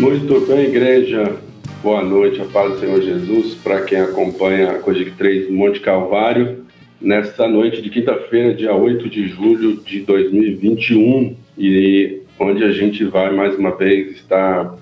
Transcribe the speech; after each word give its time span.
Muito 0.00 0.46
bem, 0.46 0.64
igreja. 0.64 1.36
Boa 1.82 2.02
noite, 2.02 2.40
a 2.40 2.46
paz 2.46 2.72
do 2.72 2.80
Senhor 2.80 3.02
Jesus, 3.02 3.54
para 3.56 3.82
quem 3.82 4.00
acompanha 4.00 4.70
a 4.70 4.78
Cogic 4.78 5.10
3 5.10 5.50
Monte 5.50 5.78
Calvário, 5.80 6.64
nesta 6.98 7.46
noite 7.46 7.82
de 7.82 7.90
quinta-feira, 7.90 8.54
dia 8.54 8.74
8 8.74 9.10
de 9.10 9.28
julho 9.28 9.76
de 9.82 10.00
2021, 10.00 11.36
e 11.58 12.22
onde 12.38 12.64
a 12.64 12.72
gente 12.72 13.04
vai 13.04 13.30
mais 13.36 13.58
uma 13.58 13.76
vez 13.76 14.12
estar 14.12 14.74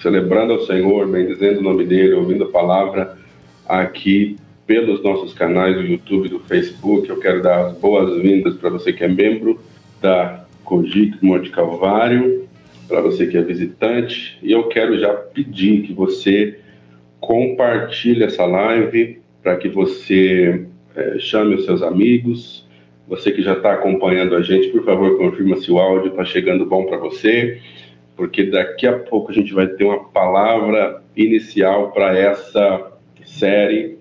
celebrando 0.00 0.52
ao 0.52 0.60
Senhor, 0.60 1.08
bendizendo 1.08 1.58
o 1.58 1.64
nome 1.64 1.84
dele, 1.84 2.12
ouvindo 2.12 2.44
a 2.44 2.48
palavra 2.48 3.18
aqui 3.68 4.36
pelos 4.68 5.02
nossos 5.02 5.34
canais 5.34 5.74
do 5.74 5.82
YouTube, 5.82 6.28
do 6.28 6.38
Facebook. 6.38 7.08
Eu 7.08 7.18
quero 7.18 7.42
dar 7.42 7.66
as 7.66 7.76
boas-vindas 7.76 8.54
para 8.54 8.70
você 8.70 8.92
que 8.92 9.02
é 9.02 9.08
membro 9.08 9.58
da 10.00 10.44
Cogic 10.64 11.16
Monte 11.20 11.50
Calvário 11.50 12.48
para 12.90 13.00
você 13.00 13.28
que 13.28 13.38
é 13.38 13.42
visitante. 13.42 14.36
E 14.42 14.50
eu 14.50 14.68
quero 14.68 14.98
já 14.98 15.14
pedir 15.14 15.82
que 15.82 15.92
você 15.92 16.58
compartilhe 17.20 18.24
essa 18.24 18.44
live 18.44 19.20
para 19.40 19.56
que 19.56 19.68
você 19.68 20.66
é, 20.96 21.18
chame 21.20 21.54
os 21.54 21.64
seus 21.64 21.82
amigos. 21.82 22.68
Você 23.08 23.30
que 23.30 23.42
já 23.42 23.52
está 23.52 23.74
acompanhando 23.74 24.34
a 24.34 24.42
gente, 24.42 24.68
por 24.68 24.84
favor, 24.84 25.16
confirma 25.16 25.56
se 25.56 25.70
o 25.70 25.78
áudio 25.78 26.10
está 26.10 26.24
chegando 26.24 26.66
bom 26.66 26.84
para 26.84 26.98
você, 26.98 27.60
porque 28.16 28.44
daqui 28.44 28.86
a 28.86 28.98
pouco 28.98 29.30
a 29.30 29.34
gente 29.34 29.54
vai 29.54 29.68
ter 29.68 29.84
uma 29.84 30.04
palavra 30.10 31.02
inicial 31.16 31.92
para 31.92 32.16
essa 32.16 32.92
série 33.24 33.98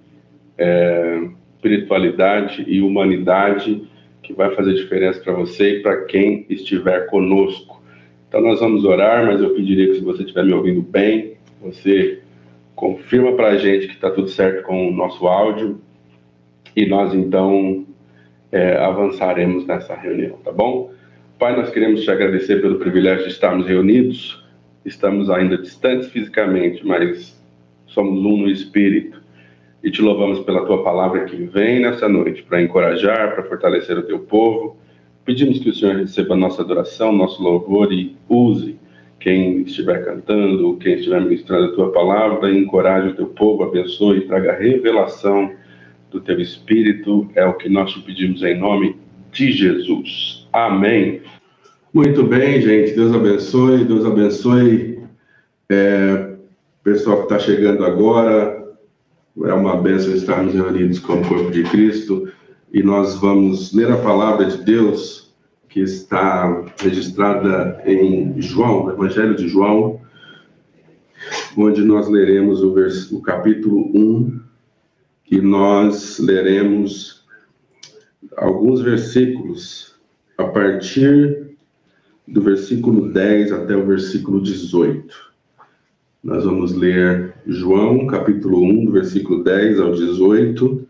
é, 0.57 1.21
Espiritualidade 1.55 2.63
e 2.67 2.81
Humanidade, 2.81 3.83
que 4.23 4.33
vai 4.33 4.55
fazer 4.55 4.73
diferença 4.73 5.19
para 5.19 5.33
você 5.33 5.77
e 5.77 5.81
para 5.81 6.05
quem 6.05 6.45
estiver 6.49 7.07
conosco. 7.07 7.78
Então 8.29 8.41
nós 8.41 8.59
vamos 8.59 8.85
orar, 8.85 9.25
mas 9.25 9.41
eu 9.41 9.55
pediria 9.55 9.87
que 9.87 9.95
se 9.95 10.01
você 10.01 10.21
estiver 10.21 10.45
me 10.45 10.53
ouvindo 10.53 10.83
bem, 10.83 11.33
você 11.59 12.21
confirma 12.75 13.33
para 13.33 13.47
a 13.49 13.57
gente 13.57 13.87
que 13.87 13.95
está 13.95 14.11
tudo 14.11 14.27
certo 14.27 14.63
com 14.63 14.87
o 14.87 14.91
nosso 14.91 15.27
áudio 15.27 15.81
e 16.75 16.85
nós 16.85 17.11
então 17.15 17.87
é, 18.51 18.77
avançaremos 18.77 19.65
nessa 19.65 19.95
reunião, 19.95 20.37
tá 20.43 20.51
bom? 20.51 20.91
Pai, 21.39 21.55
nós 21.55 21.71
queremos 21.71 22.03
te 22.03 22.11
agradecer 22.11 22.61
pelo 22.61 22.77
privilégio 22.77 23.25
de 23.25 23.31
estarmos 23.31 23.65
reunidos. 23.65 24.45
Estamos 24.85 25.31
ainda 25.31 25.57
distantes 25.57 26.09
fisicamente, 26.09 26.85
mas 26.85 27.35
somos 27.87 28.23
um 28.23 28.37
no 28.43 28.47
espírito. 28.47 29.19
E 29.83 29.89
te 29.89 30.03
louvamos 30.03 30.41
pela 30.41 30.67
tua 30.67 30.83
palavra 30.83 31.25
que 31.25 31.35
vem 31.35 31.79
nessa 31.79 32.07
noite 32.07 32.43
para 32.43 32.61
encorajar, 32.61 33.33
para 33.33 33.43
fortalecer 33.45 33.97
o 33.97 34.03
teu 34.03 34.19
povo 34.19 34.77
Pedimos 35.29 35.59
que 35.59 35.69
o 35.69 35.75
Senhor 35.75 35.95
receba 35.95 36.35
nossa 36.35 36.63
adoração, 36.63 37.13
nosso 37.13 37.39
louvor 37.43 37.93
e 37.93 38.17
use 38.27 38.79
quem 39.19 39.61
estiver 39.61 40.03
cantando, 40.03 40.75
quem 40.77 40.95
estiver 40.95 41.21
ministrando 41.21 41.65
a 41.65 41.75
tua 41.75 41.91
palavra, 41.91 42.51
encoraje 42.51 43.09
o 43.09 43.15
teu 43.15 43.27
povo, 43.27 43.61
abençoe 43.61 44.17
e 44.17 44.21
traga 44.21 44.57
revelação 44.57 45.51
do 46.09 46.19
teu 46.19 46.41
Espírito. 46.41 47.29
É 47.35 47.45
o 47.45 47.53
que 47.53 47.69
nós 47.69 47.91
te 47.91 47.99
pedimos 48.01 48.41
em 48.41 48.57
nome 48.57 48.95
de 49.31 49.51
Jesus. 49.51 50.47
Amém. 50.51 51.21
Muito 51.93 52.23
bem, 52.23 52.59
gente. 52.59 52.93
Deus 52.93 53.13
abençoe, 53.13 53.85
Deus 53.85 54.07
abençoe. 54.07 54.99
É, 55.69 56.33
pessoal 56.83 57.17
que 57.17 57.23
está 57.25 57.37
chegando 57.37 57.85
agora, 57.85 58.67
é 59.43 59.53
uma 59.53 59.77
bênção 59.77 60.11
estarmos 60.11 60.55
reunidos 60.55 60.97
como 60.97 61.23
corpo 61.27 61.51
de 61.51 61.61
Cristo 61.65 62.27
e 62.71 62.83
nós 62.83 63.15
vamos 63.15 63.73
ler 63.73 63.91
a 63.91 63.97
palavra 63.97 64.45
de 64.45 64.63
Deus 64.63 65.33
que 65.67 65.79
está 65.81 66.65
registrada 66.79 67.81
em 67.85 68.39
João, 68.41 68.85
no 68.85 68.91
Evangelho 68.91 69.35
de 69.35 69.47
João, 69.47 70.01
onde 71.57 71.83
nós 71.83 72.07
leremos 72.07 72.63
o, 72.63 72.73
vers... 72.73 73.11
o 73.11 73.21
capítulo 73.21 73.91
1 73.93 74.39
e 75.31 75.41
nós 75.41 76.19
leremos 76.19 77.25
alguns 78.37 78.81
versículos 78.81 79.95
a 80.37 80.45
partir 80.45 81.55
do 82.27 82.41
versículo 82.41 83.11
10 83.11 83.51
até 83.51 83.75
o 83.75 83.85
versículo 83.85 84.41
18. 84.41 85.29
Nós 86.23 86.43
vamos 86.43 86.73
ler 86.73 87.33
João, 87.45 88.05
capítulo 88.07 88.63
1, 88.63 88.85
do 88.85 88.91
versículo 88.91 89.43
10 89.43 89.79
ao 89.79 89.91
18 89.93 90.88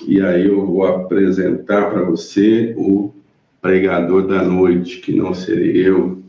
e 0.00 0.20
aí 0.20 0.46
eu 0.48 0.66
vou 0.66 0.84
apresentar 0.84 1.90
para 1.90 2.04
você 2.04 2.74
o 2.76 3.12
pregador 3.60 4.26
da 4.26 4.42
noite, 4.42 5.00
que 5.00 5.14
não 5.14 5.34
serei 5.34 5.86
eu. 5.86 6.22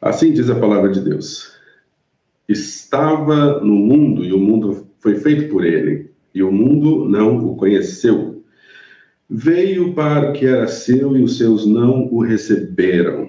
Assim 0.00 0.32
diz 0.32 0.50
a 0.50 0.58
palavra 0.58 0.90
de 0.90 1.00
Deus. 1.00 1.52
Estava 2.48 3.60
no 3.60 3.74
mundo 3.74 4.24
e 4.24 4.32
o 4.32 4.38
mundo 4.38 4.86
foi 4.98 5.14
feito 5.16 5.50
por 5.50 5.64
ele, 5.64 6.10
e 6.34 6.42
o 6.42 6.50
mundo 6.50 7.08
não 7.08 7.36
o 7.38 7.56
conheceu. 7.56 8.44
Veio 9.28 9.94
para 9.94 10.30
o 10.30 10.32
que 10.32 10.44
era 10.44 10.66
seu 10.66 11.16
e 11.16 11.22
os 11.22 11.38
seus 11.38 11.64
não 11.64 12.12
o 12.12 12.20
receberam. 12.20 13.28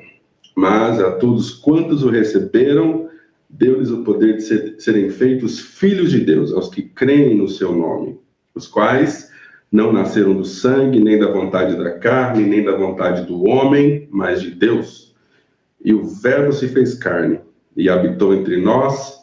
Mas 0.56 1.00
a 1.00 1.12
todos 1.12 1.52
quantos 1.52 2.03
o 2.03 2.09
receberam, 2.09 3.08
deu-lhes 3.48 3.92
o 3.92 4.03
poder 4.03 4.38
de 4.38 4.42
ser, 4.42 4.76
serem 4.80 5.09
feitos 5.09 5.59
filhos 5.59 6.12
de 6.12 6.20
Deus, 6.22 6.52
aos 6.52 6.70
que 6.70 6.82
creem 6.82 7.38
no 7.38 7.48
seu 7.48 7.72
nome 7.74 8.21
os 8.53 8.67
quais 8.67 9.31
não 9.72 9.94
nasceram 9.94 10.35
do 10.35 10.44
sangue, 10.44 11.00
nem 11.00 11.17
da 11.17 11.31
vontade 11.31 11.75
da 11.78 11.91
carne, 11.91 12.44
nem 12.44 12.63
da 12.63 12.75
vontade 12.75 13.25
do 13.25 13.45
homem, 13.45 14.07
mas 14.12 14.41
de 14.41 14.51
Deus. 14.51 15.16
E 15.84 15.94
o 15.94 16.03
Verbo 16.03 16.51
se 16.51 16.67
fez 16.67 16.94
carne 16.94 17.40
e 17.75 17.90
habitou 17.90 18.34
entre 18.34 18.57
nós, 18.57 19.22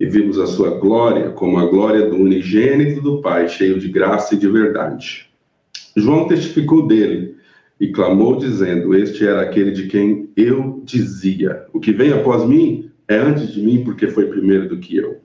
e 0.00 0.06
vimos 0.06 0.38
a 0.38 0.46
sua 0.46 0.78
glória 0.78 1.30
como 1.30 1.58
a 1.58 1.66
glória 1.66 2.08
do 2.08 2.16
unigênito 2.16 3.00
do 3.00 3.20
Pai, 3.20 3.48
cheio 3.48 3.78
de 3.78 3.88
graça 3.88 4.34
e 4.34 4.38
de 4.38 4.48
verdade. 4.48 5.30
João 5.94 6.26
testificou 6.26 6.86
dele 6.86 7.36
e 7.78 7.88
clamou, 7.92 8.36
dizendo: 8.36 8.94
Este 8.94 9.26
era 9.26 9.42
aquele 9.42 9.70
de 9.70 9.86
quem 9.86 10.30
eu 10.34 10.80
dizia: 10.82 11.66
O 11.72 11.78
que 11.78 11.92
vem 11.92 12.12
após 12.12 12.48
mim 12.48 12.90
é 13.06 13.16
antes 13.16 13.52
de 13.52 13.60
mim, 13.60 13.84
porque 13.84 14.08
foi 14.08 14.26
primeiro 14.26 14.68
do 14.68 14.78
que 14.78 14.96
eu 14.96 15.20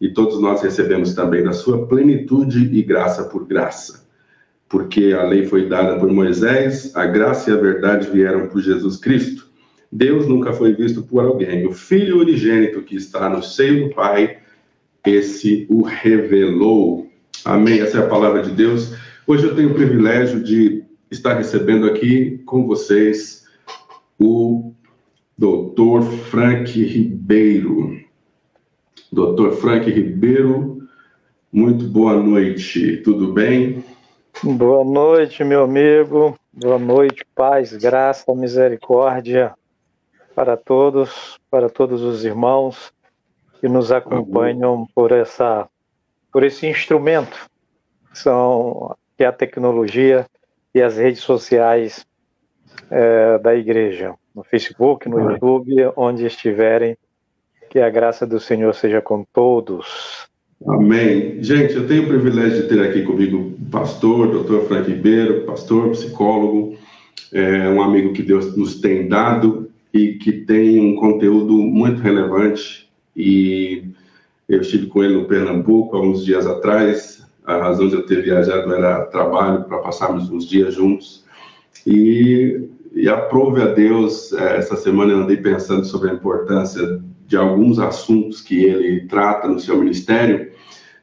e 0.00 0.08
todos 0.08 0.40
nós 0.40 0.62
recebemos 0.62 1.14
também 1.14 1.42
da 1.42 1.52
sua 1.52 1.86
plenitude 1.86 2.70
e 2.72 2.82
graça 2.82 3.24
por 3.24 3.46
graça. 3.46 4.04
Porque 4.68 5.12
a 5.12 5.24
lei 5.24 5.46
foi 5.46 5.68
dada 5.68 5.98
por 5.98 6.10
Moisés, 6.10 6.94
a 6.96 7.06
graça 7.06 7.50
e 7.50 7.52
a 7.52 7.56
verdade 7.56 8.10
vieram 8.10 8.48
por 8.48 8.60
Jesus 8.60 8.96
Cristo. 8.96 9.48
Deus 9.90 10.26
nunca 10.26 10.52
foi 10.52 10.74
visto 10.74 11.02
por 11.02 11.24
alguém. 11.24 11.66
O 11.66 11.72
Filho 11.72 12.20
unigênito 12.20 12.82
que 12.82 12.96
está 12.96 13.28
no 13.28 13.42
seio 13.42 13.88
do 13.88 13.94
Pai, 13.94 14.38
esse 15.06 15.66
o 15.70 15.82
revelou. 15.82 17.08
Amém. 17.44 17.80
Essa 17.80 17.98
é 17.98 18.00
a 18.00 18.08
palavra 18.08 18.42
de 18.42 18.50
Deus. 18.50 18.92
Hoje 19.26 19.46
eu 19.46 19.54
tenho 19.54 19.70
o 19.70 19.74
privilégio 19.74 20.42
de 20.42 20.82
estar 21.10 21.34
recebendo 21.34 21.86
aqui 21.86 22.42
com 22.44 22.66
vocês 22.66 23.44
o 24.18 24.72
doutor 25.38 26.02
Frank 26.02 26.72
Ribeiro. 26.82 28.03
Dr. 29.14 29.52
Frank 29.52 29.88
Ribeiro, 29.88 30.88
muito 31.52 31.86
boa 31.86 32.14
noite, 32.14 32.96
tudo 32.96 33.32
bem? 33.32 33.84
Boa 34.42 34.84
noite, 34.84 35.44
meu 35.44 35.62
amigo. 35.62 36.36
Boa 36.52 36.80
noite, 36.80 37.24
paz, 37.32 37.72
graça, 37.76 38.34
misericórdia 38.34 39.54
para 40.34 40.56
todos, 40.56 41.38
para 41.48 41.70
todos 41.70 42.02
os 42.02 42.24
irmãos 42.24 42.92
que 43.60 43.68
nos 43.68 43.92
acompanham 43.92 44.84
por 44.92 45.12
essa 45.12 45.68
por 46.32 46.42
esse 46.42 46.66
instrumento 46.66 47.48
que 48.10 48.18
são 48.18 48.96
que 49.16 49.22
é 49.22 49.28
a 49.28 49.32
tecnologia 49.32 50.26
e 50.74 50.82
as 50.82 50.96
redes 50.96 51.20
sociais 51.20 52.04
é, 52.90 53.38
da 53.38 53.54
igreja, 53.54 54.16
no 54.34 54.42
Facebook, 54.42 55.08
no 55.08 55.30
YouTube, 55.30 55.92
onde 55.96 56.26
estiverem 56.26 56.98
que 57.74 57.80
a 57.80 57.90
graça 57.90 58.24
do 58.24 58.38
Senhor 58.38 58.72
seja 58.72 59.02
com 59.02 59.26
todos. 59.32 60.28
Amém. 60.64 61.42
Gente, 61.42 61.74
eu 61.74 61.88
tenho 61.88 62.04
o 62.04 62.06
privilégio 62.06 62.62
de 62.62 62.68
ter 62.68 62.80
aqui 62.80 63.02
comigo 63.02 63.36
o 63.36 63.68
pastor, 63.68 64.30
doutor 64.30 64.68
Frank 64.68 64.88
Ribeiro, 64.88 65.40
pastor, 65.40 65.90
psicólogo, 65.90 66.78
é 67.32 67.68
um 67.68 67.82
amigo 67.82 68.12
que 68.12 68.22
Deus 68.22 68.56
nos 68.56 68.80
tem 68.80 69.08
dado 69.08 69.68
e 69.92 70.12
que 70.12 70.30
tem 70.30 70.80
um 70.80 70.94
conteúdo 70.94 71.54
muito 71.54 72.00
relevante. 72.00 72.88
E 73.16 73.82
eu 74.48 74.60
estive 74.60 74.86
com 74.86 75.02
ele 75.02 75.14
no 75.14 75.24
Pernambuco 75.24 75.96
há 75.96 76.00
uns 76.00 76.24
dias 76.24 76.46
atrás. 76.46 77.26
A 77.44 77.56
razão 77.56 77.88
de 77.88 77.96
eu 77.96 78.06
ter 78.06 78.22
viajado 78.22 78.72
era 78.72 79.04
trabalho 79.06 79.64
para 79.64 79.78
passarmos 79.78 80.30
uns 80.30 80.48
dias 80.48 80.74
juntos. 80.74 81.24
E, 81.84 82.68
e 82.94 83.08
aprove 83.08 83.60
a 83.60 83.66
Deus, 83.66 84.32
é, 84.32 84.58
essa 84.58 84.76
semana 84.76 85.10
eu 85.10 85.18
andei 85.18 85.38
pensando 85.38 85.84
sobre 85.84 86.10
a 86.10 86.14
importância 86.14 87.02
de 87.26 87.36
alguns 87.36 87.78
assuntos 87.78 88.40
que 88.40 88.64
ele 88.64 89.06
trata 89.06 89.48
no 89.48 89.58
seu 89.58 89.78
ministério, 89.78 90.52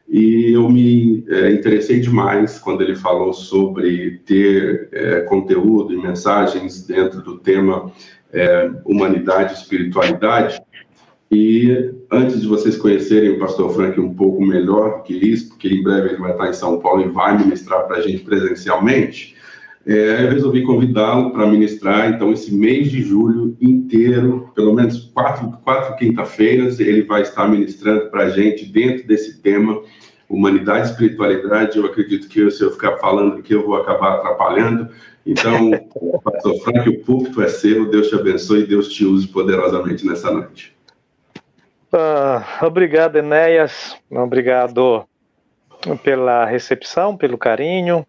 e 0.07 0.51
eu 0.51 0.69
me 0.69 1.23
é, 1.29 1.51
interessei 1.51 2.01
demais 2.01 2.59
quando 2.59 2.81
ele 2.81 2.97
falou 2.97 3.31
sobre 3.31 4.17
ter 4.25 4.89
é, 4.91 5.21
conteúdo 5.21 5.93
e 5.93 5.97
mensagens 5.97 6.85
dentro 6.85 7.21
do 7.21 7.37
tema 7.37 7.89
é, 8.33 8.69
humanidade 8.83 9.53
e 9.53 9.55
espiritualidade. 9.55 10.61
E 11.31 11.93
antes 12.11 12.41
de 12.41 12.47
vocês 12.47 12.75
conhecerem 12.75 13.29
o 13.29 13.39
pastor 13.39 13.73
Frank 13.73 13.97
um 14.01 14.13
pouco 14.13 14.43
melhor 14.45 14.97
do 14.97 15.03
que 15.03 15.13
isso, 15.13 15.47
porque 15.47 15.69
em 15.69 15.81
breve 15.81 16.09
ele 16.09 16.17
vai 16.17 16.31
estar 16.31 16.49
em 16.49 16.53
São 16.53 16.77
Paulo 16.79 17.03
e 17.05 17.07
vai 17.07 17.37
ministrar 17.37 17.87
para 17.87 17.97
a 17.97 18.01
gente 18.01 18.21
presencialmente, 18.23 19.37
é, 19.85 20.23
eu 20.25 20.29
resolvi 20.29 20.63
convidá-lo 20.63 21.31
para 21.31 21.47
ministrar, 21.47 22.09
então, 22.09 22.31
esse 22.31 22.53
mês 22.53 22.91
de 22.91 23.01
julho 23.01 23.57
inteiro, 23.59 24.51
pelo 24.53 24.73
menos 24.73 25.11
quatro, 25.13 25.51
quatro 25.63 25.95
quinta-feiras, 25.95 26.79
ele 26.79 27.01
vai 27.01 27.23
estar 27.23 27.47
ministrando 27.47 28.09
para 28.11 28.25
a 28.25 28.29
gente 28.29 28.65
dentro 28.65 29.07
desse 29.07 29.41
tema, 29.41 29.81
humanidade 30.29 30.87
e 30.87 30.91
espiritualidade. 30.91 31.77
Eu 31.77 31.85
acredito 31.85 32.27
que 32.27 32.49
se 32.51 32.63
eu 32.63 32.71
ficar 32.71 32.97
falando 32.97 33.39
aqui, 33.39 33.53
eu 33.53 33.65
vou 33.65 33.75
acabar 33.75 34.15
atrapalhando. 34.15 34.87
Então, 35.25 35.71
pastor 36.23 36.59
Frank, 36.61 36.87
o 36.87 36.99
púlpito 36.99 37.41
é 37.41 37.47
seu, 37.47 37.89
Deus 37.89 38.07
te 38.07 38.15
abençoe 38.15 38.61
e 38.61 38.67
Deus 38.67 38.89
te 38.89 39.03
use 39.03 39.27
poderosamente 39.27 40.05
nessa 40.05 40.31
noite. 40.31 40.75
Uh, 41.91 42.65
obrigado, 42.65 43.17
Enéas. 43.17 43.97
Obrigado 44.09 45.05
pela 46.03 46.45
recepção, 46.45 47.17
pelo 47.17 47.37
carinho, 47.37 48.05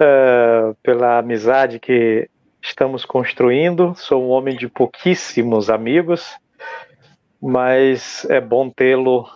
uh, 0.00 0.74
pela 0.82 1.18
amizade 1.18 1.78
que 1.78 2.28
estamos 2.62 3.04
construindo. 3.04 3.94
Sou 3.96 4.24
um 4.24 4.30
homem 4.30 4.56
de 4.56 4.68
pouquíssimos 4.68 5.70
amigos, 5.70 6.36
mas 7.40 8.24
é 8.30 8.40
bom 8.40 8.70
tê-lo 8.70 9.26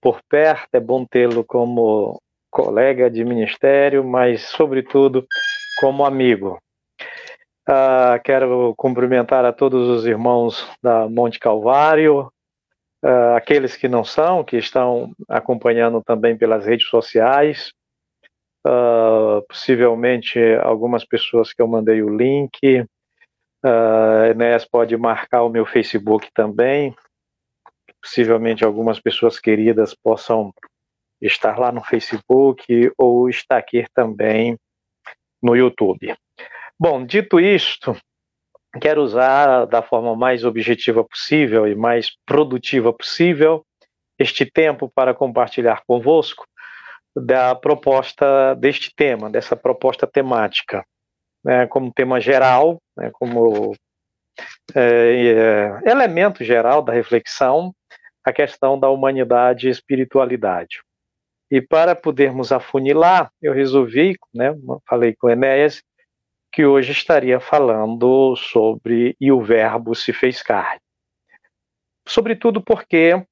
por 0.00 0.20
perto, 0.28 0.68
é 0.74 0.80
bom 0.80 1.04
tê-lo 1.04 1.44
como 1.44 2.20
colega 2.50 3.10
de 3.10 3.24
ministério, 3.24 4.02
mas, 4.02 4.42
sobretudo, 4.42 5.26
como 5.80 6.04
amigo. 6.04 6.58
Uh, 7.68 8.20
quero 8.24 8.74
cumprimentar 8.76 9.44
a 9.44 9.52
todos 9.52 9.88
os 9.88 10.04
irmãos 10.04 10.68
da 10.82 11.08
Monte 11.08 11.38
Calvário, 11.38 12.32
uh, 13.04 13.36
aqueles 13.36 13.76
que 13.76 13.86
não 13.86 14.02
são, 14.02 14.42
que 14.42 14.56
estão 14.56 15.12
acompanhando 15.28 16.02
também 16.02 16.36
pelas 16.36 16.66
redes 16.66 16.88
sociais, 16.88 17.72
uh, 18.66 19.42
possivelmente 19.48 20.38
algumas 20.62 21.04
pessoas 21.04 21.52
que 21.52 21.62
eu 21.62 21.68
mandei 21.68 22.02
o 22.02 22.14
link. 22.14 22.58
Uh, 23.64 24.30
Enéas 24.30 24.64
pode 24.64 24.96
marcar 24.96 25.42
o 25.42 25.50
meu 25.50 25.66
Facebook 25.66 26.28
também. 26.34 26.94
Possivelmente 28.00 28.64
algumas 28.64 28.98
pessoas 28.98 29.38
queridas 29.38 29.94
possam 29.94 30.52
estar 31.20 31.58
lá 31.58 31.70
no 31.70 31.82
Facebook 31.82 32.90
ou 32.96 33.28
estar 33.28 33.58
aqui 33.58 33.84
também 33.94 34.58
no 35.42 35.54
YouTube. 35.54 36.14
Bom, 36.78 37.04
dito 37.04 37.38
isto, 37.38 37.94
quero 38.80 39.02
usar 39.02 39.66
da 39.66 39.82
forma 39.82 40.16
mais 40.16 40.44
objetiva 40.44 41.04
possível 41.04 41.68
e 41.68 41.74
mais 41.74 42.10
produtiva 42.24 42.92
possível 42.92 43.64
este 44.18 44.44
tempo 44.44 44.90
para 44.94 45.14
compartilhar 45.14 45.82
convosco 45.86 46.46
da 47.14 47.54
proposta 47.54 48.54
deste 48.54 48.94
tema, 48.94 49.30
dessa 49.30 49.56
proposta 49.56 50.06
temática, 50.06 50.84
né, 51.44 51.66
como 51.66 51.92
tema 51.92 52.20
geral, 52.20 52.80
né, 52.96 53.10
como 53.12 53.74
é, 54.74 55.80
é, 55.84 55.90
elemento 55.90 56.44
geral 56.44 56.82
da 56.82 56.92
reflexão, 56.92 57.74
a 58.24 58.32
questão 58.32 58.78
da 58.78 58.88
humanidade 58.88 59.66
e 59.66 59.70
espiritualidade. 59.70 60.82
E 61.50 61.60
para 61.60 61.96
podermos 61.96 62.52
afunilar, 62.52 63.30
eu 63.42 63.52
resolvi, 63.52 64.16
né, 64.32 64.54
falei 64.88 65.14
com 65.16 65.28
Enéas, 65.28 65.82
que 66.52 66.64
hoje 66.64 66.92
estaria 66.92 67.40
falando 67.40 68.34
sobre 68.36 69.16
e 69.20 69.30
o 69.32 69.42
verbo 69.42 69.94
se 69.94 70.12
fez 70.12 70.42
carne. 70.42 70.80
Sobretudo 72.06 72.60
porque 72.60 73.24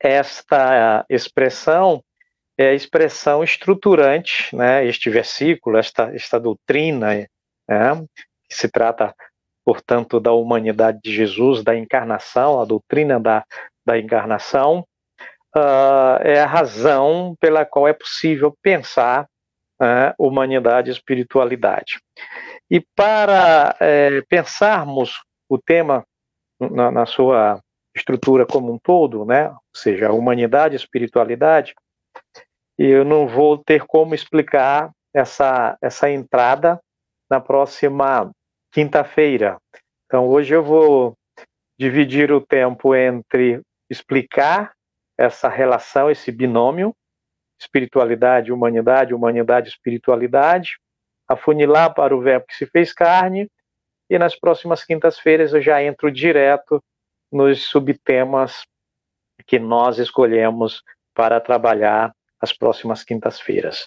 esta 0.00 1.04
expressão 1.08 2.02
é 2.56 2.68
a 2.68 2.74
expressão 2.74 3.42
estruturante, 3.42 4.54
né, 4.54 4.86
este 4.86 5.10
versículo, 5.10 5.76
esta, 5.76 6.14
esta 6.14 6.38
doutrina, 6.38 7.14
né, 7.68 8.06
que 8.48 8.54
se 8.54 8.68
trata, 8.68 9.14
portanto, 9.64 10.20
da 10.20 10.32
humanidade 10.32 11.00
de 11.02 11.12
Jesus, 11.12 11.62
da 11.62 11.76
encarnação, 11.76 12.60
a 12.60 12.64
doutrina 12.64 13.18
da, 13.18 13.44
da 13.84 13.98
encarnação, 13.98 14.86
uh, 15.56 16.18
é 16.20 16.40
a 16.40 16.46
razão 16.46 17.34
pela 17.40 17.64
qual 17.64 17.88
é 17.88 17.92
possível 17.92 18.56
pensar 18.62 19.26
né, 19.80 20.14
humanidade 20.18 20.90
e 20.90 20.92
espiritualidade. 20.92 21.98
E 22.70 22.80
para 22.94 23.76
é, 23.80 24.22
pensarmos 24.28 25.22
o 25.48 25.58
tema 25.58 26.04
na, 26.58 26.90
na, 26.90 27.06
sua 27.06 27.60
estrutura 27.94 28.46
como 28.46 28.72
um 28.72 28.78
todo, 28.78 29.24
né, 29.24 29.48
ou 29.48 29.58
seja, 29.74 30.08
a 30.08 30.12
humanidade 30.12 30.74
e 30.74 30.76
espiritualidade, 30.76 31.74
eu 32.78 33.04
não 33.04 33.26
vou 33.26 33.58
ter 33.58 33.84
como 33.86 34.14
explicar 34.14 34.90
essa, 35.14 35.76
essa 35.80 36.10
entrada 36.10 36.80
na 37.30 37.40
próxima 37.40 38.30
quinta-feira. 38.72 39.58
Então, 40.06 40.28
hoje 40.28 40.54
eu 40.54 40.62
vou 40.62 41.16
dividir 41.78 42.32
o 42.32 42.40
tempo 42.40 42.94
entre 42.94 43.60
explicar 43.88 44.72
essa 45.18 45.48
relação, 45.48 46.10
esse 46.10 46.32
binômio, 46.32 46.92
espiritualidade, 47.60 48.52
humanidade, 48.52 49.14
humanidade, 49.14 49.68
espiritualidade, 49.68 50.78
afunilar 51.28 51.94
para 51.94 52.14
o 52.14 52.20
verbo 52.20 52.46
que 52.46 52.56
se 52.56 52.66
fez 52.66 52.92
carne, 52.92 53.48
e 54.10 54.18
nas 54.18 54.36
próximas 54.38 54.84
quintas-feiras 54.84 55.54
eu 55.54 55.62
já 55.62 55.82
entro 55.82 56.10
direto 56.10 56.82
nos 57.32 57.64
subtemas 57.64 58.64
que 59.46 59.58
nós 59.58 59.98
escolhemos 59.98 60.82
para 61.14 61.40
trabalhar 61.40 62.12
as 62.44 62.52
próximas 62.52 63.02
quintas-feiras. 63.02 63.84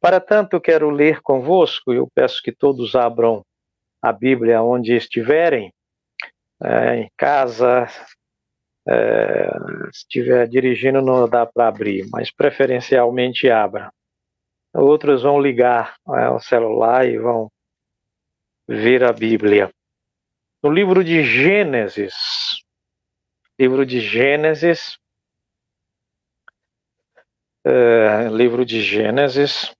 Para 0.00 0.20
tanto, 0.20 0.56
eu 0.56 0.60
quero 0.60 0.90
ler 0.90 1.20
convosco, 1.20 1.92
eu 1.92 2.08
peço 2.14 2.42
que 2.42 2.50
todos 2.50 2.94
abram 2.94 3.44
a 4.02 4.12
Bíblia 4.12 4.62
onde 4.62 4.94
estiverem, 4.94 5.72
é, 6.62 6.96
em 6.96 7.10
casa, 7.16 7.86
é, 8.88 9.48
se 9.92 10.00
estiver 10.00 10.48
dirigindo, 10.48 11.00
não 11.00 11.28
dá 11.28 11.46
para 11.46 11.68
abrir, 11.68 12.08
mas 12.10 12.30
preferencialmente 12.30 13.50
abra. 13.50 13.92
Outros 14.74 15.22
vão 15.22 15.40
ligar 15.40 15.96
é, 16.08 16.28
o 16.28 16.40
celular 16.40 17.06
e 17.06 17.18
vão 17.18 17.50
ver 18.68 19.04
a 19.04 19.12
Bíblia. 19.12 19.70
No 20.62 20.70
livro 20.70 21.02
de 21.02 21.22
Gênesis, 21.24 22.14
livro 23.58 23.84
de 23.84 24.00
Gênesis, 24.00 24.99
é, 27.64 28.28
livro 28.28 28.64
de 28.64 28.80
Gênesis, 28.82 29.72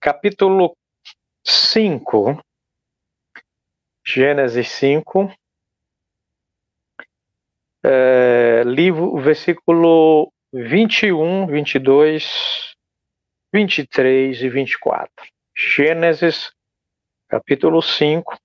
capítulo 0.00 0.74
5, 1.44 2.42
Gênesis 4.06 4.68
5, 4.68 5.32
é, 7.84 8.62
livro, 8.64 9.18
versículo 9.20 10.32
21, 10.52 11.46
22, 11.46 12.74
23 13.52 14.42
e 14.42 14.48
24. 14.48 15.12
Gênesis, 15.54 16.52
capítulo 17.28 17.82
5, 17.82 18.38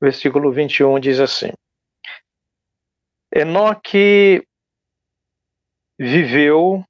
versículo 0.00 0.50
21 0.52 0.98
diz 0.98 1.20
assim: 1.20 1.52
Enoque 3.32 4.42
viveu 5.98 6.82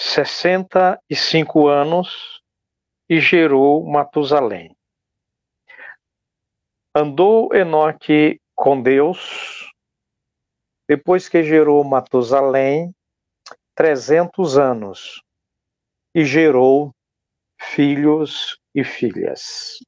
65 0.00 1.66
anos 1.66 2.40
e 3.10 3.18
gerou 3.18 3.84
Matusalém. 3.84 4.76
Andou 6.94 7.52
Enoque 7.52 8.40
com 8.54 8.80
Deus 8.80 9.68
depois 10.88 11.28
que 11.28 11.42
gerou 11.42 11.82
Matusalém 11.82 12.94
300 13.74 14.56
anos 14.56 15.20
e 16.14 16.24
gerou 16.24 16.94
filhos 17.60 18.56
e 18.72 18.84
filhas. 18.84 19.80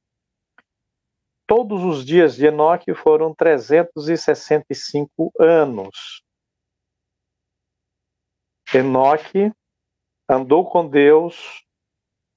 Todos 1.47 1.85
os 1.85 2.05
dias 2.05 2.35
de 2.35 2.47
Enoque 2.47 2.93
foram 2.93 3.33
365 3.33 5.31
anos. 5.39 6.21
Enoque 8.73 9.53
andou 10.31 10.69
com 10.69 10.87
Deus 10.87 11.63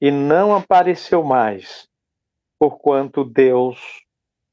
e 0.00 0.10
não 0.10 0.54
apareceu 0.54 1.22
mais, 1.22 1.88
porquanto 2.58 3.24
Deus 3.24 4.02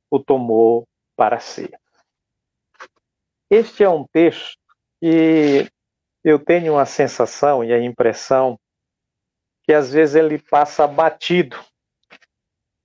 o 0.10 0.20
tomou 0.20 0.88
para 1.16 1.40
si. 1.40 1.70
Este 3.50 3.84
é 3.84 3.90
um 3.90 4.06
texto 4.14 4.58
que 5.02 5.68
eu 6.24 6.38
tenho 6.38 6.78
a 6.78 6.86
sensação 6.86 7.64
e 7.64 7.74
a 7.74 7.82
impressão 7.82 8.60
que 9.64 9.74
às 9.74 9.92
vezes 9.92 10.16
ele 10.16 10.38
passa 10.38 10.88
batido 10.88 11.58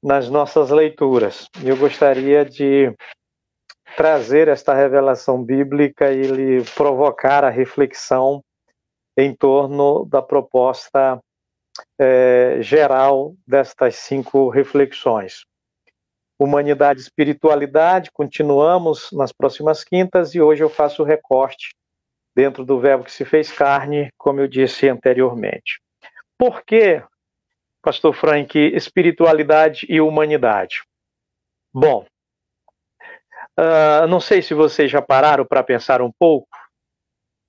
nas 0.02 0.28
nossas 0.28 0.70
leituras. 0.70 1.48
Eu 1.64 1.76
gostaria 1.76 2.44
de 2.44 2.94
trazer 3.96 4.48
esta 4.48 4.75
revelação 4.75 5.42
bíblica 5.42 6.12
e 6.12 6.22
lhe 6.22 6.64
provocar 6.75 7.44
a 7.44 7.50
reflexão 7.50 8.42
em 9.16 9.35
torno 9.35 10.04
da 10.04 10.20
proposta 10.20 11.20
é, 11.99 12.58
geral 12.61 13.35
destas 13.46 13.96
cinco 13.96 14.49
reflexões. 14.49 15.44
Humanidade 16.38 17.00
e 17.00 17.02
espiritualidade, 17.02 18.11
continuamos 18.12 19.11
nas 19.12 19.32
próximas 19.32 19.82
quintas 19.82 20.35
e 20.35 20.40
hoje 20.40 20.62
eu 20.62 20.68
faço 20.68 21.02
o 21.02 21.06
recorte 21.06 21.75
dentro 22.35 22.64
do 22.64 22.78
verbo 22.78 23.04
que 23.04 23.12
se 23.12 23.25
fez 23.25 23.50
carne, 23.50 24.11
como 24.18 24.40
eu 24.40 24.46
disse 24.46 24.87
anteriormente. 24.87 25.80
Por 26.38 26.62
que, 26.62 27.02
pastor 27.82 28.14
Frank, 28.14 28.58
espiritualidade 28.58 29.87
e 29.88 29.99
humanidade? 30.02 30.82
Bom, 31.73 32.06
uh, 33.58 34.06
não 34.06 34.20
sei 34.20 34.42
se 34.42 34.52
vocês 34.52 34.90
já 34.90 35.00
pararam 35.00 35.46
para 35.46 35.62
pensar 35.62 36.02
um 36.02 36.12
pouco 36.18 36.49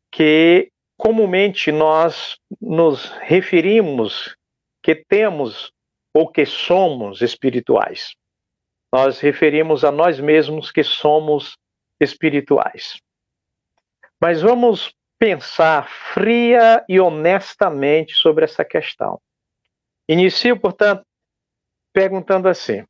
que 0.09 0.71
comumente 0.97 1.71
nós 1.71 2.37
nos 2.59 3.11
referimos 3.21 4.35
que 4.81 4.95
temos 4.95 5.71
ou 6.13 6.29
que 6.29 6.45
somos 6.45 7.21
espirituais. 7.21 8.15
Nós 8.91 9.19
referimos 9.19 9.83
a 9.83 9.91
nós 9.91 10.19
mesmos 10.19 10.71
que 10.71 10.83
somos 10.83 11.57
espirituais. 11.99 12.99
Mas 14.19 14.41
vamos 14.41 14.93
pensar 15.19 15.87
fria 16.13 16.83
e 16.87 16.99
honestamente 16.99 18.13
sobre 18.13 18.45
essa 18.45 18.65
questão. 18.65 19.19
Inicio, 20.09 20.59
portanto, 20.59 21.05
perguntando 21.93 22.47
assim: 22.47 22.85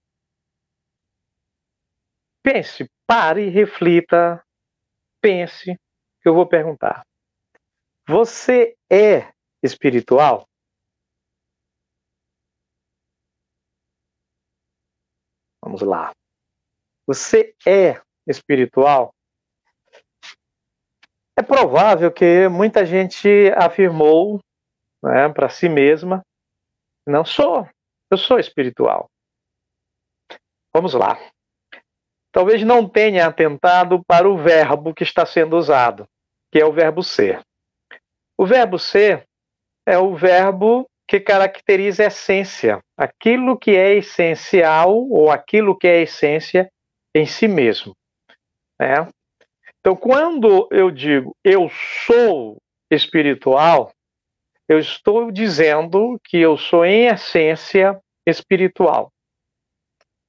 pense, 2.43 2.89
pare, 3.05 3.49
reflita, 3.49 4.41
pense, 5.21 5.75
que 6.21 6.29
eu 6.29 6.33
vou 6.33 6.47
perguntar. 6.47 7.05
Você 8.09 8.77
é 8.89 9.33
espiritual? 9.61 10.47
Vamos 15.61 15.81
lá. 15.81 16.13
Você 17.05 17.53
é 17.67 18.01
espiritual? 18.25 19.13
É 21.37 21.43
provável 21.43 22.09
que 22.09 22.47
muita 22.47 22.85
gente 22.85 23.51
afirmou 23.57 24.39
né, 25.03 25.27
para 25.27 25.49
si 25.49 25.67
mesma: 25.67 26.23
não 27.05 27.25
sou, 27.25 27.69
eu 28.09 28.17
sou 28.17 28.39
espiritual. 28.39 29.09
Vamos 30.73 30.93
lá. 30.93 31.17
Talvez 32.31 32.63
não 32.63 32.87
tenha 32.87 33.27
atentado 33.27 34.01
para 34.05 34.29
o 34.29 34.37
verbo 34.37 34.93
que 34.93 35.03
está 35.03 35.25
sendo 35.25 35.57
usado, 35.57 36.07
que 36.49 36.61
é 36.61 36.65
o 36.65 36.71
verbo 36.71 37.03
ser. 37.03 37.45
O 38.38 38.46
verbo 38.46 38.77
ser 38.77 39.25
é 39.86 39.98
o 39.98 40.15
verbo 40.15 40.88
que 41.08 41.20
caracteriza 41.20 42.03
a 42.03 42.08
essência, 42.08 42.79
aquilo 42.96 43.58
que 43.58 43.72
é 43.72 43.96
essencial 43.96 44.94
ou 45.10 45.32
aquilo 45.32 45.77
que 45.77 45.88
é 45.88 46.01
essência 46.01 46.70
em 47.15 47.25
si 47.25 47.48
mesmo. 47.48 47.96
Né? 48.79 49.08
Então, 49.79 49.96
quando 49.96 50.67
eu 50.70 50.91
digo 50.91 51.36
eu 51.44 51.70
sou 52.06 52.58
espiritual, 52.91 53.91
eu 54.67 54.79
estou 54.79 55.32
dizendo 55.32 56.20
que 56.25 56.38
eu 56.38 56.58
sou 56.58 56.86
em 56.86 57.08
essência 57.08 58.00
espiritual. 58.25 59.10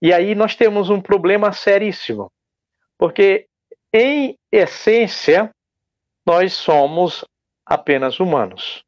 E 0.00 0.12
aí 0.12 0.34
nós 0.34 0.54
temos 0.54 0.90
um 0.90 1.00
problema 1.00 1.52
seríssimo, 1.52 2.30
porque 2.96 3.46
em 3.92 4.36
essência 4.52 5.50
nós 6.24 6.52
somos 6.52 7.24
apenas 7.68 8.18
humanos. 8.18 8.82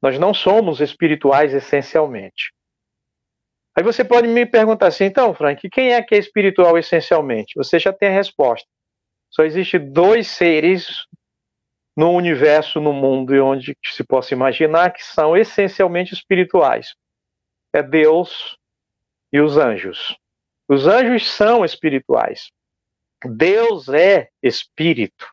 Nós 0.00 0.18
não 0.18 0.32
somos 0.32 0.80
espirituais 0.80 1.52
essencialmente. 1.52 2.52
Aí 3.76 3.82
você 3.82 4.04
pode 4.04 4.28
me 4.28 4.46
perguntar 4.46 4.88
assim, 4.88 5.04
então, 5.04 5.34
Frank, 5.34 5.68
quem 5.70 5.92
é 5.92 6.02
que 6.02 6.14
é 6.14 6.18
espiritual 6.18 6.78
essencialmente? 6.78 7.54
Você 7.56 7.78
já 7.78 7.92
tem 7.92 8.08
a 8.08 8.12
resposta. 8.12 8.68
Só 9.30 9.44
existe 9.44 9.78
dois 9.78 10.28
seres 10.28 11.06
no 11.96 12.10
universo, 12.12 12.80
no 12.80 12.92
mundo 12.92 13.34
e 13.34 13.40
onde 13.40 13.76
se 13.84 14.04
possa 14.04 14.34
imaginar 14.34 14.92
que 14.92 15.02
são 15.02 15.36
essencialmente 15.36 16.14
espirituais. 16.14 16.94
É 17.72 17.82
Deus 17.82 18.56
e 19.32 19.40
os 19.40 19.56
anjos. 19.56 20.16
Os 20.68 20.86
anjos 20.86 21.30
são 21.30 21.64
espirituais. 21.64 22.50
Deus 23.24 23.88
é 23.88 24.28
espírito. 24.42 25.26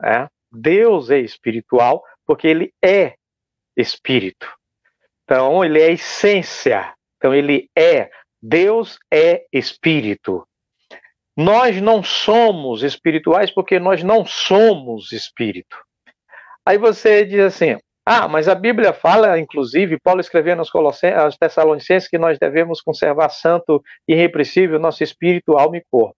Né? 0.00 0.28
Deus 0.50 1.10
é 1.10 1.18
espiritual 1.18 2.04
porque 2.26 2.46
ele 2.46 2.72
é 2.84 3.14
espírito. 3.76 4.48
Então, 5.24 5.64
ele 5.64 5.80
é 5.80 5.92
essência. 5.92 6.94
Então, 7.16 7.34
ele 7.34 7.68
é. 7.76 8.10
Deus 8.40 8.98
é 9.12 9.44
espírito. 9.52 10.46
Nós 11.36 11.80
não 11.80 12.02
somos 12.02 12.82
espirituais 12.82 13.50
porque 13.50 13.78
nós 13.78 14.02
não 14.02 14.24
somos 14.26 15.12
espírito. 15.12 15.76
Aí 16.66 16.76
você 16.76 17.24
diz 17.24 17.40
assim: 17.40 17.78
ah, 18.04 18.26
mas 18.26 18.48
a 18.48 18.54
Bíblia 18.54 18.92
fala, 18.92 19.38
inclusive, 19.38 19.98
Paulo 20.00 20.20
escreveu 20.20 20.56
nos 20.56 20.70
aos 21.16 21.36
Tessalonicenses 21.36 22.08
que 22.08 22.18
nós 22.18 22.36
devemos 22.36 22.80
conservar 22.80 23.28
santo 23.28 23.80
e 24.08 24.12
irrepressível 24.12 24.80
nosso 24.80 25.04
espírito, 25.04 25.56
alma 25.56 25.76
e 25.76 25.84
corpo. 25.88 26.16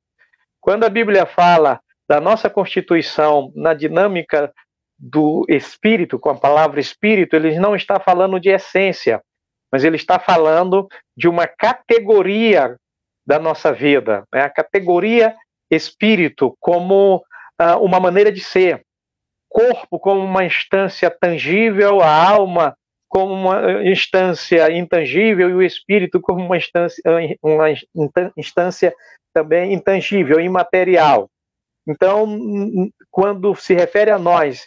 Quando 0.60 0.84
a 0.84 0.88
Bíblia 0.88 1.26
fala 1.26 1.78
da 2.08 2.20
nossa 2.20 2.48
constituição 2.48 3.52
na 3.54 3.74
dinâmica 3.74 4.50
do 4.98 5.44
espírito, 5.48 6.18
com 6.18 6.30
a 6.30 6.38
palavra 6.38 6.80
espírito, 6.80 7.34
ele 7.34 7.58
não 7.58 7.74
está 7.74 7.98
falando 7.98 8.38
de 8.38 8.50
essência, 8.50 9.20
mas 9.70 9.84
ele 9.84 9.96
está 9.96 10.18
falando 10.18 10.88
de 11.16 11.28
uma 11.28 11.46
categoria 11.46 12.76
da 13.26 13.38
nossa 13.38 13.72
vida, 13.72 14.24
né? 14.32 14.42
a 14.42 14.50
categoria 14.50 15.34
espírito 15.70 16.56
como 16.60 17.24
uh, 17.60 17.78
uma 17.80 17.98
maneira 17.98 18.30
de 18.30 18.40
ser, 18.40 18.82
corpo 19.48 19.98
como 19.98 20.20
uma 20.20 20.44
instância 20.44 21.10
tangível, 21.10 22.00
a 22.00 22.28
alma 22.28 22.76
como 23.08 23.32
uma 23.32 23.84
instância 23.84 24.70
intangível 24.72 25.48
e 25.48 25.54
o 25.54 25.62
espírito 25.62 26.20
como 26.20 26.44
uma 26.44 26.56
instância, 26.56 27.00
uma 27.40 27.66
instância 28.36 28.92
também 29.32 29.72
intangível, 29.72 30.40
imaterial. 30.40 31.30
Então, 31.86 32.26
quando 33.10 33.54
se 33.54 33.72
refere 33.72 34.10
a 34.10 34.18
nós, 34.18 34.66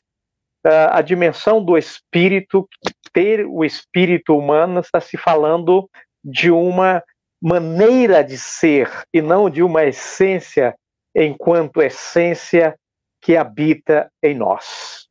a 0.67 1.01
dimensão 1.01 1.63
do 1.63 1.77
espírito, 1.77 2.67
ter 3.13 3.45
o 3.45 3.63
espírito 3.63 4.37
humano, 4.37 4.79
está 4.79 4.99
se 4.99 5.17
falando 5.17 5.89
de 6.23 6.51
uma 6.51 7.03
maneira 7.41 8.23
de 8.23 8.37
ser 8.37 8.91
e 9.13 9.21
não 9.21 9.49
de 9.49 9.61
uma 9.63 9.85
essência 9.85 10.75
enquanto 11.15 11.81
essência 11.81 12.75
que 13.21 13.35
habita 13.35 14.11
em 14.21 14.35
nós, 14.35 15.07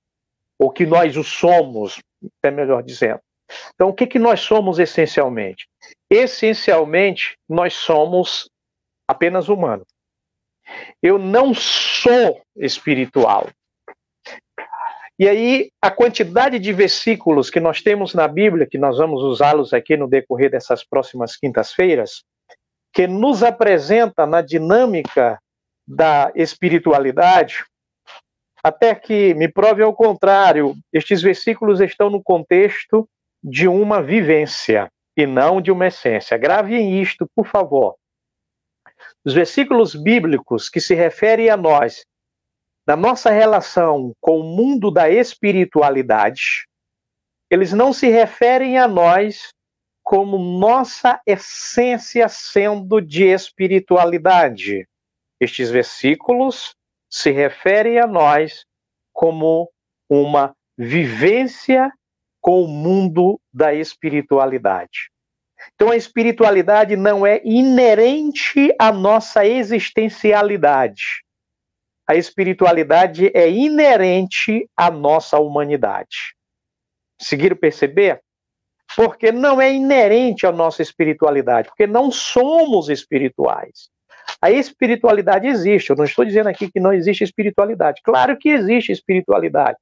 ou 0.58 0.70
que 0.70 0.86
nós 0.86 1.16
o 1.16 1.24
somos, 1.24 2.00
é 2.42 2.50
melhor 2.50 2.82
dizendo. 2.82 3.20
Então, 3.74 3.88
o 3.88 3.94
que, 3.94 4.06
que 4.06 4.18
nós 4.18 4.40
somos 4.40 4.78
essencialmente? 4.78 5.68
Essencialmente, 6.10 7.36
nós 7.48 7.74
somos 7.74 8.48
apenas 9.08 9.48
humanos. 9.48 9.86
Eu 11.02 11.18
não 11.18 11.54
sou 11.54 12.40
espiritual. 12.56 13.48
E 15.18 15.26
aí, 15.28 15.70
a 15.80 15.90
quantidade 15.90 16.58
de 16.58 16.72
versículos 16.72 17.48
que 17.48 17.58
nós 17.58 17.80
temos 17.80 18.12
na 18.12 18.28
Bíblia, 18.28 18.66
que 18.66 18.76
nós 18.76 18.98
vamos 18.98 19.22
usá-los 19.22 19.72
aqui 19.72 19.96
no 19.96 20.06
decorrer 20.06 20.50
dessas 20.50 20.84
próximas 20.84 21.36
quintas-feiras, 21.36 22.22
que 22.92 23.06
nos 23.06 23.42
apresenta 23.42 24.26
na 24.26 24.42
dinâmica 24.42 25.38
da 25.88 26.30
espiritualidade, 26.34 27.64
até 28.62 28.94
que 28.94 29.32
me 29.34 29.48
prove 29.48 29.82
ao 29.82 29.94
contrário, 29.94 30.74
estes 30.92 31.22
versículos 31.22 31.80
estão 31.80 32.10
no 32.10 32.22
contexto 32.22 33.08
de 33.42 33.68
uma 33.68 34.02
vivência 34.02 34.90
e 35.16 35.24
não 35.24 35.60
de 35.60 35.70
uma 35.70 35.86
essência. 35.86 36.36
Gravem 36.36 37.00
isto, 37.00 37.26
por 37.34 37.46
favor. 37.46 37.94
Os 39.24 39.32
versículos 39.32 39.94
bíblicos 39.94 40.68
que 40.68 40.80
se 40.80 40.94
referem 40.94 41.48
a 41.48 41.56
nós 41.56 42.04
da 42.86 42.94
nossa 42.96 43.30
relação 43.30 44.14
com 44.20 44.38
o 44.38 44.44
mundo 44.44 44.92
da 44.92 45.10
espiritualidade, 45.10 46.66
eles 47.50 47.72
não 47.72 47.92
se 47.92 48.08
referem 48.08 48.78
a 48.78 48.86
nós 48.86 49.48
como 50.04 50.38
nossa 50.38 51.20
essência 51.26 52.28
sendo 52.28 53.00
de 53.00 53.24
espiritualidade. 53.24 54.86
Estes 55.40 55.68
versículos 55.68 56.76
se 57.10 57.32
referem 57.32 57.98
a 57.98 58.06
nós 58.06 58.64
como 59.12 59.68
uma 60.08 60.54
vivência 60.78 61.92
com 62.40 62.62
o 62.62 62.68
mundo 62.68 63.40
da 63.52 63.74
espiritualidade. 63.74 65.10
Então, 65.74 65.90
a 65.90 65.96
espiritualidade 65.96 66.94
não 66.94 67.26
é 67.26 67.40
inerente 67.44 68.72
à 68.78 68.92
nossa 68.92 69.44
existencialidade 69.44 71.25
a 72.06 72.14
espiritualidade 72.14 73.30
é 73.34 73.50
inerente 73.50 74.68
à 74.76 74.90
nossa 74.90 75.38
humanidade. 75.38 76.34
Conseguiram 77.18 77.56
perceber? 77.56 78.20
Porque 78.94 79.32
não 79.32 79.60
é 79.60 79.72
inerente 79.72 80.46
à 80.46 80.52
nossa 80.52 80.82
espiritualidade, 80.82 81.68
porque 81.68 81.86
não 81.86 82.10
somos 82.10 82.88
espirituais. 82.88 83.90
A 84.40 84.50
espiritualidade 84.50 85.46
existe. 85.46 85.90
Eu 85.90 85.96
não 85.96 86.04
estou 86.04 86.24
dizendo 86.24 86.48
aqui 86.48 86.70
que 86.70 86.80
não 86.80 86.92
existe 86.92 87.24
espiritualidade. 87.24 88.00
Claro 88.02 88.36
que 88.38 88.48
existe 88.50 88.92
espiritualidade. 88.92 89.78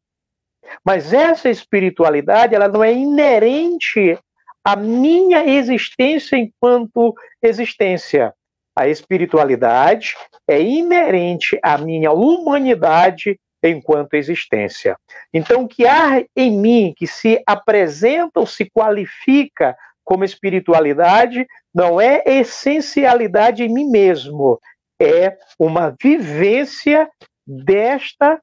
Mas 0.85 1.13
essa 1.13 1.51
espiritualidade, 1.51 2.55
ela 2.55 2.69
não 2.69 2.83
é 2.83 2.93
inerente 2.93 4.19
à 4.65 4.75
minha 4.77 5.45
existência 5.45 6.37
enquanto 6.37 7.15
existência. 7.43 8.33
A 8.77 8.89
espiritualidade 8.89 10.17
é 10.49 10.61
inerente 10.61 11.59
à 11.63 11.79
minha 11.79 12.13
humanidade 12.13 13.39
enquanto 13.63 14.15
existência. 14.15 14.97
Então, 15.33 15.63
o 15.63 15.69
que 15.69 15.87
há 15.87 16.25
em 16.37 16.51
mim 16.51 16.95
que 16.97 17.07
se 17.07 17.43
apresenta 17.47 18.41
ou 18.41 18.47
se 18.47 18.69
qualifica 18.69 19.77
como 20.05 20.25
espiritualidade 20.25 21.47
não 21.75 22.01
é 22.01 22.23
essencialidade 22.27 23.65
em 23.65 23.73
mim 23.73 23.89
mesmo, 23.91 24.61
é 25.01 25.37
uma 25.59 25.97
vivência 26.01 27.09
desta 27.47 28.39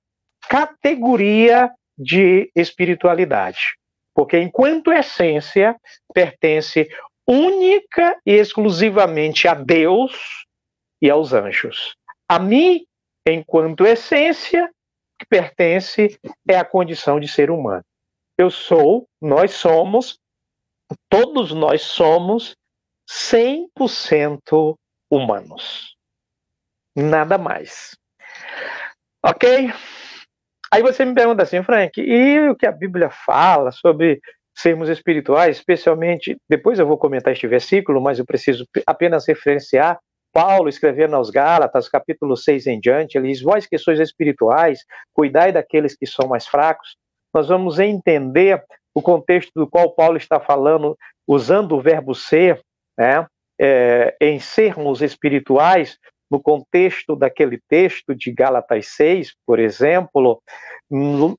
categoria 0.49 1.71
de 1.97 2.51
espiritualidade. 2.55 3.75
Porque 4.13 4.37
enquanto 4.37 4.91
essência 4.91 5.75
pertence 6.13 6.89
única 7.27 8.19
e 8.25 8.33
exclusivamente 8.33 9.47
a 9.47 9.53
Deus 9.53 10.45
e 11.01 11.09
aos 11.09 11.33
anjos. 11.33 11.95
A 12.27 12.39
mim, 12.39 12.85
enquanto 13.27 13.85
essência, 13.85 14.69
que 15.19 15.25
pertence 15.25 16.19
é 16.47 16.57
a 16.57 16.65
condição 16.65 17.19
de 17.19 17.27
ser 17.27 17.51
humano. 17.51 17.83
Eu 18.37 18.49
sou, 18.49 19.07
nós 19.21 19.51
somos, 19.51 20.19
todos 21.09 21.51
nós 21.51 21.83
somos 21.83 22.55
100% 23.09 24.75
humanos. 25.11 25.95
Nada 26.95 27.37
mais. 27.37 27.95
Ok? 29.23 29.71
Aí 30.73 30.81
você 30.81 31.03
me 31.03 31.13
pergunta 31.13 31.43
assim, 31.43 31.61
Frank, 31.61 31.99
e 31.99 32.49
o 32.49 32.55
que 32.55 32.65
a 32.65 32.71
Bíblia 32.71 33.09
fala 33.09 33.71
sobre 33.71 34.21
sermos 34.55 34.89
espirituais, 34.89 35.57
especialmente, 35.57 36.37
depois 36.49 36.79
eu 36.79 36.87
vou 36.87 36.97
comentar 36.97 37.33
este 37.33 37.47
versículo, 37.47 38.01
mas 38.01 38.19
eu 38.19 38.25
preciso 38.25 38.65
apenas 38.85 39.27
referenciar 39.27 39.99
Paulo 40.33 40.69
escrevendo 40.69 41.15
aos 41.15 41.29
Gálatas, 41.29 41.89
capítulo 41.89 42.37
6 42.37 42.67
em 42.67 42.79
diante, 42.79 43.17
ele 43.17 43.27
diz: 43.27 43.41
Vós 43.41 43.65
que 43.65 43.77
sois 43.77 43.99
espirituais, 43.99 44.85
cuidai 45.13 45.51
daqueles 45.51 45.95
que 45.95 46.05
são 46.05 46.27
mais 46.27 46.47
fracos. 46.47 46.95
Nós 47.33 47.49
vamos 47.49 47.79
entender 47.79 48.63
o 48.93 49.01
contexto 49.01 49.51
do 49.55 49.67
qual 49.67 49.93
Paulo 49.93 50.17
está 50.17 50.39
falando, 50.39 50.97
usando 51.27 51.75
o 51.75 51.81
verbo 51.81 52.13
ser, 52.13 52.61
né, 52.97 53.25
é, 53.59 54.15
em 54.19 54.39
sermos 54.39 55.01
espirituais, 55.01 55.97
no 56.31 56.41
contexto 56.41 57.13
daquele 57.13 57.59
texto 57.67 58.15
de 58.15 58.31
Gálatas 58.31 58.87
6, 58.87 59.35
por 59.45 59.59
exemplo, 59.59 60.41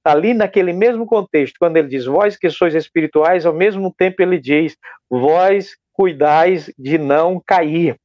ali 0.04 0.34
naquele 0.34 0.74
mesmo 0.74 1.06
contexto, 1.06 1.56
quando 1.58 1.78
ele 1.78 1.88
diz 1.88 2.04
vós 2.04 2.36
que 2.36 2.50
sois 2.50 2.74
espirituais, 2.74 3.46
ao 3.46 3.54
mesmo 3.54 3.92
tempo 3.92 4.20
ele 4.20 4.38
diz 4.38 4.76
vós 5.08 5.74
cuidais 5.94 6.70
de 6.78 6.98
não 6.98 7.40
cair, 7.44 7.96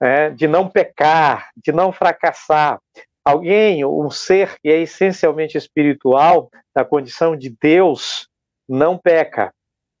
né, 0.00 0.30
de 0.30 0.48
não 0.48 0.68
pecar, 0.68 1.50
de 1.56 1.70
não 1.70 1.92
fracassar. 1.92 2.80
Alguém, 3.24 3.84
um 3.84 4.10
ser 4.10 4.56
que 4.60 4.68
é 4.68 4.80
essencialmente 4.80 5.56
espiritual, 5.56 6.50
na 6.74 6.84
condição 6.84 7.36
de 7.36 7.54
Deus, 7.60 8.28
não 8.68 8.98
peca, 8.98 9.52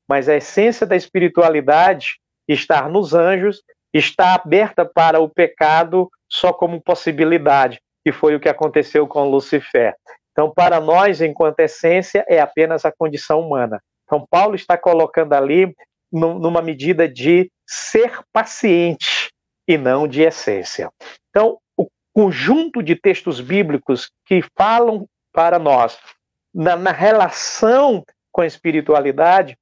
mas 0.08 0.28
a 0.28 0.36
essência 0.36 0.86
da 0.86 0.96
espiritualidade, 0.96 2.18
estar 2.48 2.88
nos 2.88 3.14
anjos, 3.14 3.62
está 3.92 4.34
aberta 4.34 4.84
para 4.84 5.20
o 5.20 5.28
pecado 5.28 6.10
só 6.28 6.52
como 6.52 6.80
possibilidade, 6.80 7.80
que 8.04 8.12
foi 8.12 8.34
o 8.34 8.40
que 8.40 8.48
aconteceu 8.48 9.06
com 9.06 9.28
Lucifer. 9.28 9.94
Então, 10.32 10.52
para 10.52 10.78
nós, 10.80 11.20
enquanto 11.20 11.60
essência, 11.60 12.24
é 12.28 12.40
apenas 12.40 12.84
a 12.84 12.92
condição 12.92 13.40
humana. 13.40 13.80
Então, 14.04 14.24
Paulo 14.30 14.54
está 14.54 14.76
colocando 14.76 15.32
ali 15.32 15.74
numa 16.10 16.62
medida 16.62 17.08
de 17.08 17.50
ser 17.66 18.20
paciente 18.32 19.30
e 19.66 19.76
não 19.76 20.08
de 20.08 20.22
essência. 20.22 20.90
Então, 21.28 21.58
o 21.76 21.86
conjunto 22.14 22.82
de 22.82 22.96
textos 22.96 23.40
bíblicos 23.40 24.10
que 24.26 24.42
falam 24.56 25.06
para 25.32 25.58
nós 25.58 25.98
na, 26.54 26.76
na 26.76 26.92
relação 26.92 28.02
com 28.32 28.40
a 28.40 28.46
espiritualidade 28.46 29.56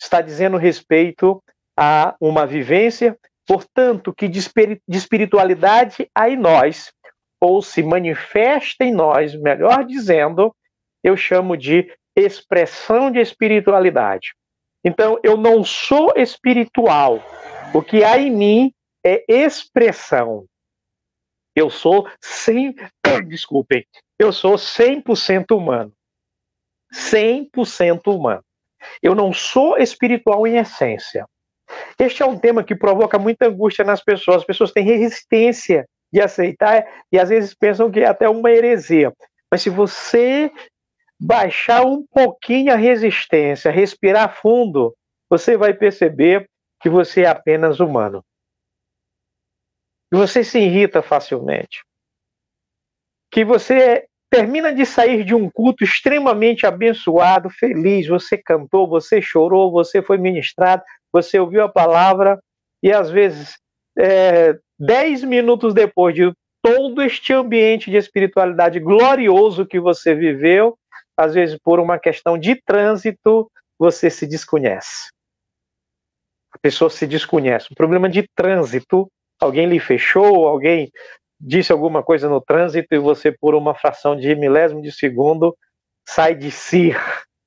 está 0.00 0.20
dizendo 0.20 0.56
respeito 0.56 1.42
a 1.76 2.14
uma 2.20 2.46
vivência 2.46 3.18
Portanto, 3.48 4.12
que 4.12 4.28
de 4.28 4.38
espiritualidade 4.86 6.06
há 6.14 6.28
em 6.28 6.36
nós, 6.36 6.92
ou 7.40 7.62
se 7.62 7.82
manifesta 7.82 8.84
em 8.84 8.92
nós, 8.92 9.34
melhor 9.34 9.86
dizendo, 9.86 10.54
eu 11.02 11.16
chamo 11.16 11.56
de 11.56 11.90
expressão 12.14 13.10
de 13.10 13.20
espiritualidade. 13.20 14.34
Então, 14.84 15.18
eu 15.22 15.34
não 15.34 15.64
sou 15.64 16.12
espiritual. 16.14 17.22
O 17.72 17.80
que 17.80 18.04
há 18.04 18.18
em 18.18 18.30
mim 18.30 18.74
é 19.02 19.24
expressão. 19.26 20.44
Eu 21.56 21.70
sou 21.70 22.06
100, 22.20 22.74
desculpem, 23.28 23.86
eu 24.18 24.30
sou 24.30 24.56
100% 24.56 25.56
humano. 25.56 25.92
100% 26.92 28.14
humano. 28.14 28.44
Eu 29.02 29.14
não 29.14 29.32
sou 29.32 29.78
espiritual 29.78 30.46
em 30.46 30.58
essência. 30.58 31.26
Este 31.98 32.22
é 32.22 32.26
um 32.26 32.38
tema 32.38 32.64
que 32.64 32.74
provoca 32.74 33.18
muita 33.18 33.46
angústia 33.46 33.84
nas 33.84 34.02
pessoas. 34.02 34.38
As 34.38 34.44
pessoas 34.44 34.72
têm 34.72 34.84
resistência 34.84 35.86
de 36.12 36.20
aceitar 36.20 36.86
e 37.12 37.18
às 37.18 37.28
vezes 37.28 37.54
pensam 37.54 37.90
que 37.90 38.00
é 38.00 38.06
até 38.06 38.28
uma 38.28 38.50
heresia. 38.50 39.12
Mas 39.50 39.62
se 39.62 39.70
você 39.70 40.50
baixar 41.20 41.84
um 41.84 42.06
pouquinho 42.06 42.72
a 42.72 42.76
resistência, 42.76 43.70
respirar 43.70 44.40
fundo, 44.40 44.94
você 45.28 45.56
vai 45.56 45.74
perceber 45.74 46.48
que 46.80 46.88
você 46.88 47.22
é 47.22 47.28
apenas 47.28 47.80
humano. 47.80 48.24
Que 50.10 50.16
você 50.16 50.44
se 50.44 50.58
irrita 50.58 51.02
facilmente. 51.02 51.84
Que 53.30 53.44
você 53.44 54.06
termina 54.30 54.72
de 54.72 54.84
sair 54.84 55.24
de 55.24 55.34
um 55.34 55.50
culto 55.50 55.82
extremamente 55.84 56.66
abençoado, 56.66 57.50
feliz, 57.50 58.06
você 58.06 58.36
cantou, 58.36 58.88
você 58.88 59.20
chorou, 59.20 59.70
você 59.70 60.02
foi 60.02 60.18
ministrado, 60.18 60.82
você 61.12 61.38
ouviu 61.38 61.62
a 61.62 61.68
palavra 61.68 62.38
e 62.82 62.92
às 62.92 63.10
vezes, 63.10 63.56
é, 63.98 64.58
dez 64.78 65.24
minutos 65.24 65.74
depois 65.74 66.14
de 66.14 66.32
todo 66.62 67.02
este 67.02 67.32
ambiente 67.32 67.90
de 67.90 67.96
espiritualidade 67.96 68.78
glorioso 68.78 69.66
que 69.66 69.80
você 69.80 70.14
viveu, 70.14 70.76
às 71.16 71.34
vezes 71.34 71.58
por 71.62 71.80
uma 71.80 71.98
questão 71.98 72.38
de 72.38 72.54
trânsito, 72.54 73.50
você 73.78 74.10
se 74.10 74.26
desconhece. 74.26 75.08
A 76.52 76.58
pessoa 76.58 76.90
se 76.90 77.06
desconhece. 77.06 77.68
Um 77.70 77.74
problema 77.74 78.08
de 78.08 78.26
trânsito, 78.34 79.08
alguém 79.40 79.66
lhe 79.66 79.78
fechou, 79.78 80.48
alguém 80.48 80.90
disse 81.40 81.72
alguma 81.72 82.02
coisa 82.02 82.28
no 82.28 82.40
trânsito 82.40 82.94
e 82.94 82.98
você, 82.98 83.30
por 83.30 83.54
uma 83.54 83.74
fração 83.74 84.16
de 84.16 84.34
milésimo 84.34 84.82
de 84.82 84.90
segundo, 84.90 85.56
sai 86.08 86.34
de 86.34 86.50
si 86.50 86.92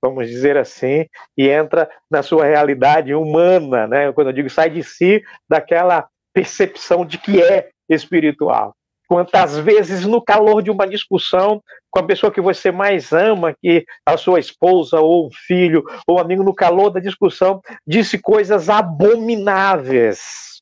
vamos 0.01 0.27
dizer 0.27 0.57
assim, 0.57 1.05
e 1.37 1.47
entra 1.47 1.89
na 2.09 2.23
sua 2.23 2.45
realidade 2.45 3.13
humana, 3.13 3.87
né? 3.87 4.11
Quando 4.11 4.27
eu 4.27 4.33
digo 4.33 4.49
sai 4.49 4.69
de 4.69 4.83
si, 4.83 5.23
daquela 5.47 6.07
percepção 6.33 7.05
de 7.05 7.17
que 7.17 7.41
é 7.41 7.69
espiritual. 7.87 8.73
Quantas 9.07 9.57
vezes 9.57 10.05
no 10.05 10.21
calor 10.21 10.63
de 10.63 10.71
uma 10.71 10.87
discussão 10.87 11.61
com 11.91 11.99
a 11.99 12.03
pessoa 12.03 12.31
que 12.31 12.39
você 12.39 12.71
mais 12.71 13.11
ama, 13.11 13.53
que 13.61 13.85
a 14.05 14.15
sua 14.15 14.39
esposa 14.39 15.01
ou 15.01 15.27
um 15.27 15.29
filho 15.45 15.83
ou 16.07 16.15
um 16.15 16.19
amigo, 16.19 16.43
no 16.43 16.55
calor 16.55 16.89
da 16.89 17.01
discussão, 17.01 17.61
disse 17.85 18.17
coisas 18.17 18.69
abomináveis, 18.69 20.61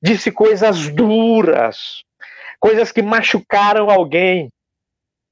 disse 0.00 0.30
coisas 0.30 0.88
duras, 0.88 2.04
coisas 2.60 2.92
que 2.92 3.02
machucaram 3.02 3.90
alguém, 3.90 4.48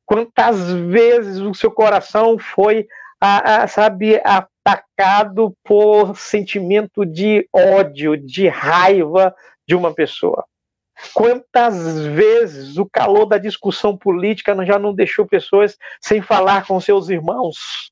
Quantas 0.09 0.73
vezes 0.73 1.39
o 1.39 1.53
seu 1.53 1.71
coração 1.71 2.39
foi, 2.39 2.89
a, 3.21 3.63
a, 3.63 3.69
sabe, 3.69 4.21
atacado 4.25 5.55
por 5.65 6.17
sentimento 6.17 7.05
de 7.05 7.49
ódio, 7.53 8.17
de 8.17 8.49
raiva 8.49 9.35
de 9.67 9.75
uma 9.75 9.93
pessoa? 9.93 10.45
Quantas 11.15 12.07
vezes 12.07 12.77
o 12.77 12.87
calor 12.87 13.27
da 13.27 13.39
discussão 13.39 13.97
política 13.97 14.55
já 14.65 14.79
não 14.79 14.93
deixou 14.93 15.27
pessoas 15.27 15.77
sem 16.01 16.21
falar 16.21 16.67
com 16.67 16.81
seus 16.81 17.09
irmãos? 17.09 17.91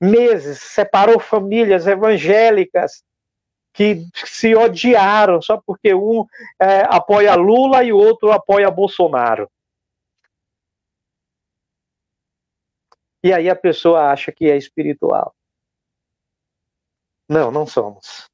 Meses, 0.00 0.58
separou 0.60 1.18
famílias 1.20 1.86
evangélicas 1.86 3.02
que 3.74 4.06
se 4.14 4.54
odiaram 4.54 5.40
só 5.42 5.60
porque 5.64 5.94
um 5.94 6.24
é, 6.60 6.86
apoia 6.88 7.34
Lula 7.34 7.84
e 7.84 7.92
o 7.92 7.98
outro 7.98 8.32
apoia 8.32 8.70
Bolsonaro. 8.70 9.48
E 13.26 13.32
aí 13.32 13.50
a 13.50 13.56
pessoa 13.56 14.12
acha 14.12 14.30
que 14.30 14.48
é 14.48 14.56
espiritual. 14.56 15.34
Não, 17.28 17.50
não 17.50 17.66
somos. 17.66 18.30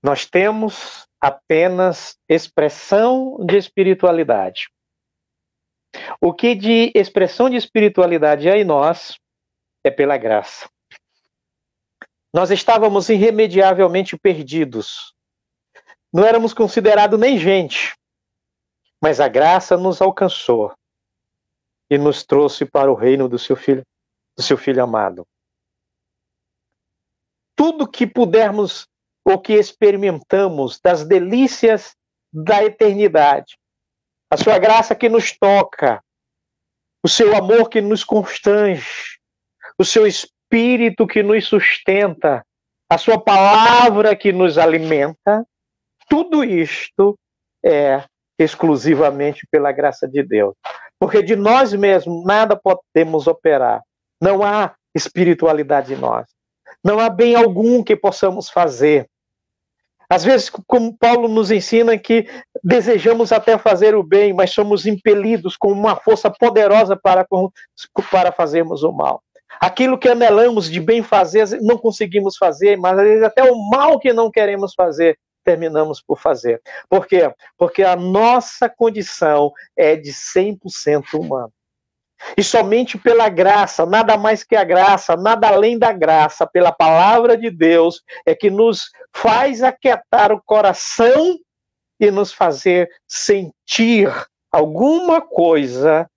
Nós 0.00 0.24
temos 0.24 1.08
apenas 1.20 2.16
expressão 2.28 3.44
de 3.44 3.56
espiritualidade. 3.56 4.70
O 6.20 6.32
que 6.32 6.54
de 6.54 6.92
expressão 6.94 7.50
de 7.50 7.56
espiritualidade 7.56 8.48
há 8.48 8.56
em 8.56 8.62
nós 8.62 9.18
é 9.82 9.90
pela 9.90 10.16
graça. 10.16 10.70
Nós 12.32 12.52
estávamos 12.52 13.08
irremediavelmente 13.08 14.16
perdidos. 14.16 15.12
Não 16.12 16.24
éramos 16.24 16.54
considerados 16.54 17.18
nem 17.18 17.36
gente, 17.36 17.92
mas 19.02 19.18
a 19.18 19.26
graça 19.26 19.76
nos 19.76 20.00
alcançou 20.00 20.72
e 21.90 21.98
nos 21.98 22.24
trouxe 22.24 22.64
para 22.64 22.90
o 22.90 22.94
reino 22.94 23.28
do 23.28 23.38
seu 23.38 23.56
filho, 23.56 23.82
do 24.36 24.42
seu 24.42 24.56
filho 24.56 24.82
amado. 24.82 25.26
Tudo 27.56 27.90
que 27.90 28.06
pudermos 28.06 28.86
ou 29.24 29.38
que 29.40 29.54
experimentamos 29.54 30.80
das 30.82 31.04
delícias 31.04 31.94
da 32.32 32.64
eternidade, 32.64 33.58
a 34.30 34.36
sua 34.36 34.58
graça 34.58 34.94
que 34.94 35.08
nos 35.08 35.36
toca, 35.36 36.02
o 37.02 37.08
seu 37.08 37.36
amor 37.36 37.68
que 37.68 37.80
nos 37.80 38.04
constrange, 38.04 39.18
o 39.78 39.84
seu 39.84 40.06
espírito 40.06 41.06
que 41.06 41.22
nos 41.22 41.46
sustenta, 41.46 42.44
a 42.88 42.98
sua 42.98 43.20
palavra 43.20 44.14
que 44.14 44.32
nos 44.32 44.58
alimenta, 44.58 45.44
tudo 46.08 46.44
isto 46.44 47.18
é 47.64 48.04
exclusivamente 48.38 49.46
pela 49.50 49.72
graça 49.72 50.08
de 50.08 50.22
Deus. 50.22 50.54
Porque 51.00 51.22
de 51.22 51.34
nós 51.34 51.72
mesmos 51.72 52.24
nada 52.26 52.54
podemos 52.54 53.26
operar. 53.26 53.82
Não 54.20 54.44
há 54.44 54.74
espiritualidade 54.94 55.94
em 55.94 55.96
nós. 55.96 56.28
Não 56.84 57.00
há 57.00 57.08
bem 57.08 57.34
algum 57.34 57.82
que 57.82 57.96
possamos 57.96 58.50
fazer. 58.50 59.08
Às 60.10 60.24
vezes, 60.24 60.50
como 60.66 60.96
Paulo 60.98 61.28
nos 61.28 61.50
ensina 61.50 61.96
que 61.96 62.28
desejamos 62.62 63.32
até 63.32 63.56
fazer 63.56 63.94
o 63.94 64.02
bem, 64.02 64.32
mas 64.32 64.50
somos 64.50 64.84
impelidos 64.84 65.56
com 65.56 65.72
uma 65.72 65.96
força 65.96 66.28
poderosa 66.28 66.96
para, 66.96 67.26
para 68.10 68.32
fazermos 68.32 68.82
o 68.82 68.92
mal. 68.92 69.22
Aquilo 69.60 69.98
que 69.98 70.08
anelamos 70.08 70.68
de 70.68 70.80
bem 70.80 71.02
fazer, 71.02 71.46
não 71.62 71.78
conseguimos 71.78 72.36
fazer, 72.36 72.76
mas 72.76 72.98
às 72.98 73.04
vezes 73.04 73.22
até 73.22 73.44
o 73.44 73.56
mal 73.70 73.98
que 74.00 74.12
não 74.12 74.30
queremos 74.30 74.74
fazer, 74.74 75.16
terminamos 75.44 76.00
por 76.00 76.18
fazer. 76.18 76.60
Por 76.88 77.06
quê? 77.06 77.32
Porque 77.56 77.82
a 77.82 77.96
nossa 77.96 78.68
condição 78.68 79.52
é 79.76 79.96
de 79.96 80.12
100% 80.12 81.14
humano. 81.14 81.52
E 82.36 82.44
somente 82.44 82.98
pela 82.98 83.28
graça, 83.28 83.86
nada 83.86 84.16
mais 84.16 84.44
que 84.44 84.54
a 84.54 84.64
graça, 84.64 85.16
nada 85.16 85.48
além 85.48 85.78
da 85.78 85.92
graça, 85.92 86.46
pela 86.46 86.70
palavra 86.70 87.36
de 87.36 87.50
Deus, 87.50 88.02
é 88.26 88.34
que 88.34 88.50
nos 88.50 88.90
faz 89.14 89.62
aquietar 89.62 90.30
o 90.32 90.42
coração 90.42 91.38
e 91.98 92.10
nos 92.10 92.32
fazer 92.32 92.90
sentir 93.06 94.10
alguma 94.50 95.20
coisa 95.20 96.08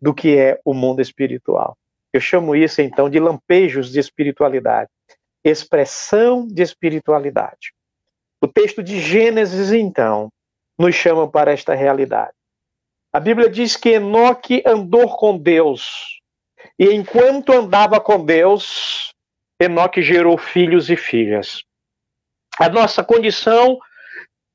do 0.00 0.14
que 0.14 0.36
é 0.36 0.60
o 0.64 0.74
mundo 0.74 1.00
espiritual. 1.00 1.76
Eu 2.12 2.20
chamo 2.20 2.54
isso 2.54 2.80
então 2.80 3.10
de 3.10 3.18
lampejos 3.18 3.90
de 3.90 4.00
espiritualidade, 4.00 4.90
expressão 5.44 6.46
de 6.46 6.62
espiritualidade. 6.62 7.75
O 8.40 8.46
texto 8.46 8.82
de 8.82 9.00
Gênesis, 9.00 9.72
então, 9.72 10.30
nos 10.78 10.94
chama 10.94 11.28
para 11.30 11.52
esta 11.52 11.74
realidade. 11.74 12.32
A 13.12 13.20
Bíblia 13.20 13.48
diz 13.48 13.76
que 13.76 13.90
Enoque 13.90 14.62
andou 14.66 15.16
com 15.16 15.38
Deus. 15.38 16.20
E 16.78 16.86
enquanto 16.92 17.52
andava 17.52 17.98
com 17.98 18.22
Deus, 18.22 19.12
Enoque 19.60 20.02
gerou 20.02 20.36
filhos 20.36 20.90
e 20.90 20.96
filhas. 20.96 21.62
A 22.58 22.68
nossa 22.68 23.02
condição 23.02 23.78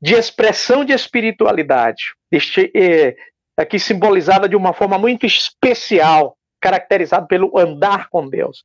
de 0.02 0.14
expressão 0.16 0.84
de 0.84 0.94
espiritualidade, 0.94 2.14
este, 2.32 2.72
é, 2.76 3.16
aqui 3.58 3.80
simbolizada 3.80 4.50
de 4.50 4.56
uma 4.56 4.74
forma 4.74 4.98
muito 4.98 5.26
especial, 5.26 6.36
caracterizado 6.60 7.28
pelo 7.28 7.58
andar 7.58 8.10
com 8.10 8.28
Deus. 8.28 8.64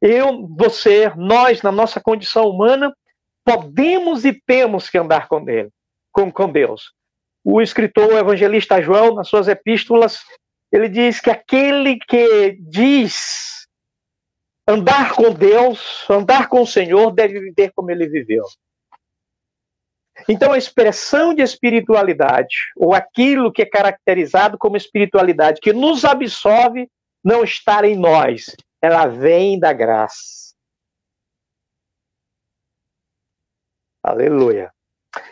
Eu, 0.00 0.46
você, 0.48 1.12
nós, 1.16 1.62
na 1.62 1.72
nossa 1.72 2.00
condição 2.00 2.48
humana, 2.48 2.94
podemos 3.44 4.24
e 4.24 4.32
temos 4.32 4.88
que 4.88 4.98
andar 4.98 5.28
com 5.28 5.48
ele, 5.48 5.70
com, 6.12 6.30
com 6.32 6.50
Deus. 6.50 6.92
O 7.44 7.60
escritor, 7.60 8.12
o 8.12 8.18
evangelista 8.18 8.80
João, 8.80 9.14
nas 9.14 9.28
suas 9.28 9.48
epístolas, 9.48 10.20
ele 10.72 10.88
diz 10.88 11.20
que 11.20 11.30
aquele 11.30 11.98
que 11.98 12.56
diz 12.60 13.66
andar 14.66 15.12
com 15.12 15.32
Deus, 15.32 16.08
andar 16.08 16.48
com 16.48 16.62
o 16.62 16.66
Senhor, 16.66 17.12
deve 17.12 17.38
viver 17.38 17.70
como 17.74 17.90
ele 17.90 18.08
viveu. 18.08 18.44
Então, 20.28 20.52
a 20.52 20.58
expressão 20.58 21.34
de 21.34 21.42
espiritualidade, 21.42 22.56
ou 22.76 22.94
aquilo 22.94 23.52
que 23.52 23.62
é 23.62 23.66
caracterizado 23.66 24.56
como 24.56 24.76
espiritualidade, 24.76 25.60
que 25.60 25.72
nos 25.72 26.04
absorve, 26.04 26.88
não 27.22 27.42
está 27.42 27.86
em 27.86 27.96
nós, 27.96 28.54
ela 28.80 29.06
vem 29.06 29.58
da 29.58 29.72
graça. 29.72 30.43
Aleluia. 34.04 34.70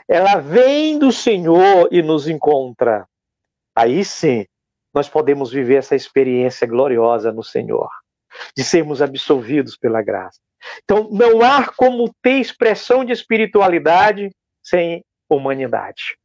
Ela 0.09 0.37
vem 0.37 0.99
do 0.99 1.13
Senhor 1.13 1.91
e 1.93 2.01
nos 2.01 2.27
encontra. 2.27 3.07
Aí 3.77 4.03
sim, 4.03 4.47
nós 4.95 5.11
podemos 5.11 5.53
viver 5.53 5.77
essa 5.77 5.95
experiência 5.95 6.67
gloriosa 6.67 7.31
no 7.31 7.43
Senhor, 7.43 7.91
de 8.57 8.65
sermos 8.65 9.03
absolvidos 9.03 9.77
pela 9.77 10.01
graça. 10.01 10.41
Então, 10.85 11.11
não 11.11 11.43
há 11.43 11.71
como 11.71 12.15
ter 12.23 12.39
expressão 12.39 13.05
de 13.05 13.13
espiritualidade 13.13 14.31
sem 14.63 15.05
humanidade. 15.29 16.17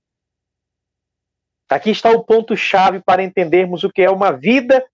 Aqui 1.69 1.89
está 1.89 2.11
o 2.11 2.23
ponto-chave 2.23 3.01
para 3.01 3.23
entendermos 3.23 3.83
o 3.83 3.91
que 3.91 4.03
é 4.03 4.09
uma 4.09 4.31
vida 4.31 4.85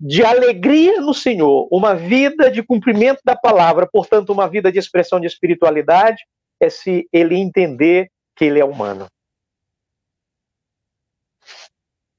de 0.00 0.24
alegria 0.24 1.02
no 1.02 1.12
Senhor, 1.12 1.68
uma 1.70 1.94
vida 1.94 2.50
de 2.50 2.62
cumprimento 2.62 3.20
da 3.22 3.36
palavra, 3.36 3.86
portanto, 3.86 4.30
uma 4.30 4.48
vida 4.48 4.72
de 4.72 4.78
expressão 4.78 5.20
de 5.20 5.26
espiritualidade, 5.26 6.24
é 6.60 6.70
se 6.70 7.08
ele 7.12 7.36
entender 7.36 8.10
que 8.36 8.44
ele 8.44 8.60
é 8.60 8.64
humano. 8.64 9.06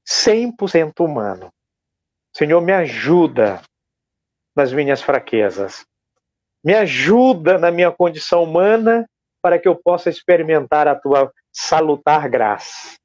100% 0.06 1.00
humano. 1.00 1.52
Senhor, 2.34 2.60
me 2.60 2.72
ajuda 2.72 3.62
nas 4.54 4.72
minhas 4.72 5.02
fraquezas. 5.02 5.84
Me 6.64 6.74
ajuda 6.74 7.58
na 7.58 7.70
minha 7.70 7.90
condição 7.90 8.42
humana 8.44 9.08
para 9.42 9.58
que 9.58 9.68
eu 9.68 9.76
possa 9.76 10.10
experimentar 10.10 10.88
a 10.88 10.94
tua 10.94 11.32
salutar 11.52 12.28
graça. 12.28 12.96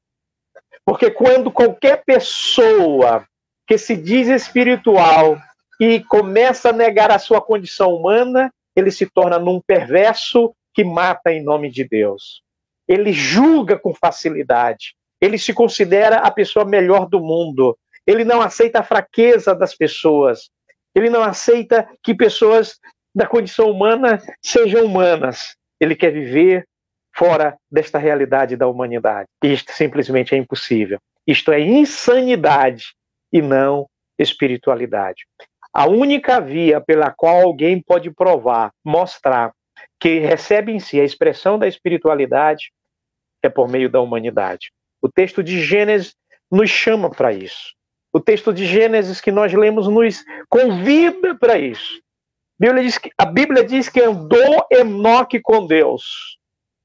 Porque 0.85 1.11
quando 1.11 1.51
qualquer 1.51 2.03
pessoa 2.03 3.25
que 3.67 3.77
se 3.77 3.95
diz 3.95 4.27
espiritual 4.27 5.37
e 5.79 6.03
começa 6.03 6.69
a 6.69 6.73
negar 6.73 7.11
a 7.11 7.19
sua 7.19 7.41
condição 7.41 7.93
humana, 7.93 8.51
ele 8.75 8.91
se 8.91 9.05
torna 9.05 9.39
num 9.39 9.61
perverso 9.61 10.53
que 10.73 10.83
mata 10.83 11.31
em 11.31 11.43
nome 11.43 11.69
de 11.69 11.87
Deus. 11.87 12.41
Ele 12.87 13.13
julga 13.13 13.77
com 13.77 13.93
facilidade. 13.93 14.95
Ele 15.19 15.37
se 15.37 15.53
considera 15.53 16.17
a 16.17 16.31
pessoa 16.31 16.65
melhor 16.65 17.07
do 17.07 17.19
mundo. 17.19 17.77
Ele 18.05 18.23
não 18.23 18.41
aceita 18.41 18.79
a 18.79 18.83
fraqueza 18.83 19.53
das 19.53 19.75
pessoas. 19.75 20.49
Ele 20.95 21.09
não 21.09 21.23
aceita 21.23 21.87
que 22.03 22.13
pessoas 22.13 22.79
da 23.13 23.25
condição 23.25 23.69
humana 23.69 24.21
sejam 24.41 24.85
humanas. 24.85 25.55
Ele 25.79 25.95
quer 25.95 26.11
viver 26.11 26.65
fora 27.15 27.57
desta 27.69 27.97
realidade 27.97 28.55
da 28.55 28.67
humanidade. 28.67 29.27
Isto 29.43 29.71
simplesmente 29.73 30.33
é 30.33 30.37
impossível. 30.37 30.97
Isto 31.27 31.51
é 31.51 31.59
insanidade 31.59 32.93
e 33.31 33.41
não 33.41 33.87
espiritualidade. 34.17 35.25
A 35.73 35.87
única 35.87 36.39
via 36.39 36.81
pela 36.81 37.11
qual 37.11 37.41
alguém 37.41 37.81
pode 37.81 38.11
provar, 38.11 38.71
mostrar 38.83 39.51
que 39.99 40.19
recebe 40.19 40.71
em 40.71 40.79
si 40.79 40.99
a 40.99 41.03
expressão 41.03 41.57
da 41.59 41.67
espiritualidade 41.67 42.71
é 43.43 43.49
por 43.49 43.67
meio 43.67 43.89
da 43.89 44.01
humanidade. 44.01 44.71
O 45.01 45.09
texto 45.09 45.43
de 45.43 45.61
Gênesis 45.61 46.15
nos 46.51 46.69
chama 46.69 47.09
para 47.09 47.33
isso. 47.33 47.73
O 48.13 48.19
texto 48.19 48.53
de 48.53 48.65
Gênesis 48.65 49.21
que 49.21 49.31
nós 49.31 49.53
lemos 49.53 49.87
nos 49.87 50.23
convida 50.49 51.35
para 51.35 51.57
isso. 51.57 52.01
A 52.59 52.65
Bíblia, 52.65 52.83
diz 52.83 52.97
que, 52.97 53.11
a 53.17 53.25
Bíblia 53.25 53.63
diz 53.63 53.89
que 53.89 54.01
andou 54.01 54.67
Enoque 54.71 55.39
com 55.41 55.65
Deus 55.65 56.37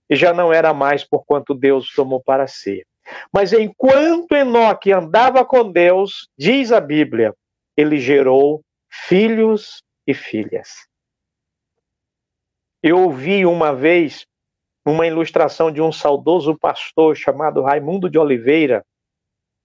e 0.09 0.17
já 0.17 0.33
não 0.33 0.53
era 0.53 0.73
mais 0.73 1.05
por 1.05 1.25
quanto 1.27 1.55
Deus 1.55 1.93
tomou 1.95 2.23
para 2.23 2.47
si. 2.47 2.87
Mas 3.33 3.53
enquanto 3.53 4.33
Enoque 4.33 4.93
andava 4.93 5.45
com 5.45 5.71
Deus, 5.71 6.29
diz 6.39 6.73
a 6.73 6.81
Bíblia, 6.81 7.35
ele 7.77 7.99
gerou 7.99 8.63
filhos 8.91 9.83
e 10.07 10.15
filhas. 10.15 10.87
Eu 12.89 13.01
ouvi 13.01 13.45
uma 13.45 13.75
vez 13.75 14.29
uma 14.87 15.09
ilustração 15.09 15.73
de 15.73 15.83
um 15.83 15.91
saudoso 15.91 16.57
pastor 16.57 17.17
chamado 17.17 17.61
Raimundo 17.61 18.09
de 18.09 18.17
Oliveira. 18.17 18.87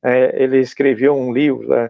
É, 0.03 0.41
ele 0.41 0.57
escreveu 0.57 1.15
um 1.15 1.31
livro, 1.31 1.67
né? 1.69 1.87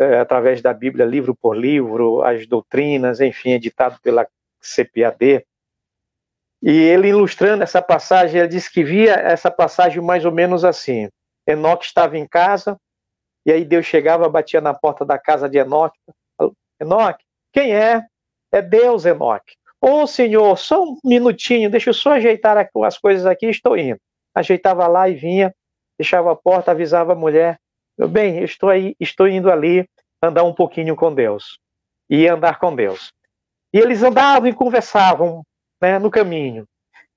é, 0.00 0.18
através 0.18 0.60
da 0.60 0.74
Bíblia, 0.74 1.06
livro 1.06 1.32
por 1.32 1.56
livro, 1.56 2.22
as 2.22 2.44
doutrinas, 2.48 3.20
enfim, 3.20 3.52
editado 3.52 4.00
pela 4.02 4.26
CPAD. 4.60 5.46
E 6.60 6.70
ele 6.76 7.06
ilustrando 7.06 7.62
essa 7.62 7.80
passagem, 7.80 8.40
ele 8.40 8.48
disse 8.48 8.68
que 8.68 8.82
via 8.82 9.12
essa 9.12 9.52
passagem 9.52 10.02
mais 10.02 10.24
ou 10.24 10.32
menos 10.32 10.64
assim. 10.64 11.08
Enoque 11.46 11.84
estava 11.84 12.18
em 12.18 12.26
casa, 12.26 12.76
e 13.46 13.52
aí 13.52 13.64
Deus 13.64 13.86
chegava, 13.86 14.28
batia 14.28 14.60
na 14.60 14.74
porta 14.74 15.04
da 15.04 15.20
casa 15.20 15.48
de 15.48 15.56
Enoque. 15.56 16.00
Enoque, 16.80 17.24
quem 17.52 17.76
é? 17.76 18.04
É 18.50 18.60
Deus, 18.60 19.06
Enoque. 19.06 19.54
Ô 19.86 20.00
oh, 20.00 20.06
Senhor, 20.06 20.56
só 20.56 20.82
um 20.82 20.98
minutinho, 21.04 21.68
deixa 21.68 21.90
eu 21.90 21.94
só 21.94 22.12
ajeitar 22.12 22.56
as 22.86 22.96
coisas 22.96 23.26
aqui, 23.26 23.50
estou 23.50 23.76
indo. 23.76 24.00
Ajeitava 24.34 24.86
lá 24.86 25.10
e 25.10 25.14
vinha, 25.14 25.54
fechava 25.98 26.32
a 26.32 26.34
porta, 26.34 26.70
avisava 26.70 27.12
a 27.12 27.14
mulher. 27.14 27.58
Bem, 28.08 28.42
estou 28.42 28.70
aí, 28.70 28.96
estou 28.98 29.28
indo 29.28 29.52
ali 29.52 29.86
andar 30.22 30.42
um 30.42 30.54
pouquinho 30.54 30.96
com 30.96 31.14
Deus. 31.14 31.58
E 32.08 32.26
andar 32.26 32.58
com 32.58 32.74
Deus. 32.74 33.12
E 33.74 33.78
eles 33.78 34.02
andavam 34.02 34.48
e 34.48 34.54
conversavam 34.54 35.42
né, 35.78 35.98
no 35.98 36.10
caminho. 36.10 36.64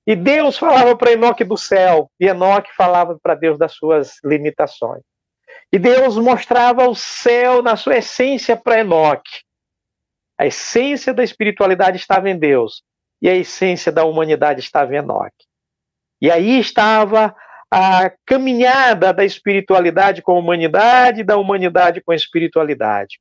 E 0.06 0.14
Deus 0.14 0.58
falava 0.58 0.94
para 0.94 1.12
Enoque 1.12 1.44
do 1.44 1.56
céu, 1.56 2.10
e 2.20 2.26
Enoque 2.26 2.70
falava 2.76 3.18
para 3.22 3.34
Deus 3.34 3.58
das 3.58 3.72
suas 3.72 4.18
limitações. 4.22 5.02
E 5.72 5.78
Deus 5.78 6.18
mostrava 6.18 6.86
o 6.86 6.94
céu 6.94 7.62
na 7.62 7.76
sua 7.76 7.96
essência 7.96 8.58
para 8.58 8.80
Enoque. 8.80 9.47
A 10.38 10.46
essência 10.46 11.12
da 11.12 11.24
espiritualidade 11.24 11.96
estava 11.96 12.30
em 12.30 12.38
Deus, 12.38 12.82
e 13.20 13.28
a 13.28 13.34
essência 13.34 13.90
da 13.90 14.04
humanidade 14.04 14.60
estava 14.60 14.94
em 14.94 14.98
Enoque. 14.98 15.46
E 16.20 16.30
aí 16.30 16.58
estava 16.58 17.34
a 17.70 18.10
caminhada 18.24 19.12
da 19.12 19.24
espiritualidade 19.24 20.22
com 20.22 20.32
a 20.32 20.38
humanidade, 20.38 21.22
da 21.22 21.36
humanidade 21.36 22.00
com 22.00 22.12
a 22.12 22.16
espiritualidade. 22.16 23.18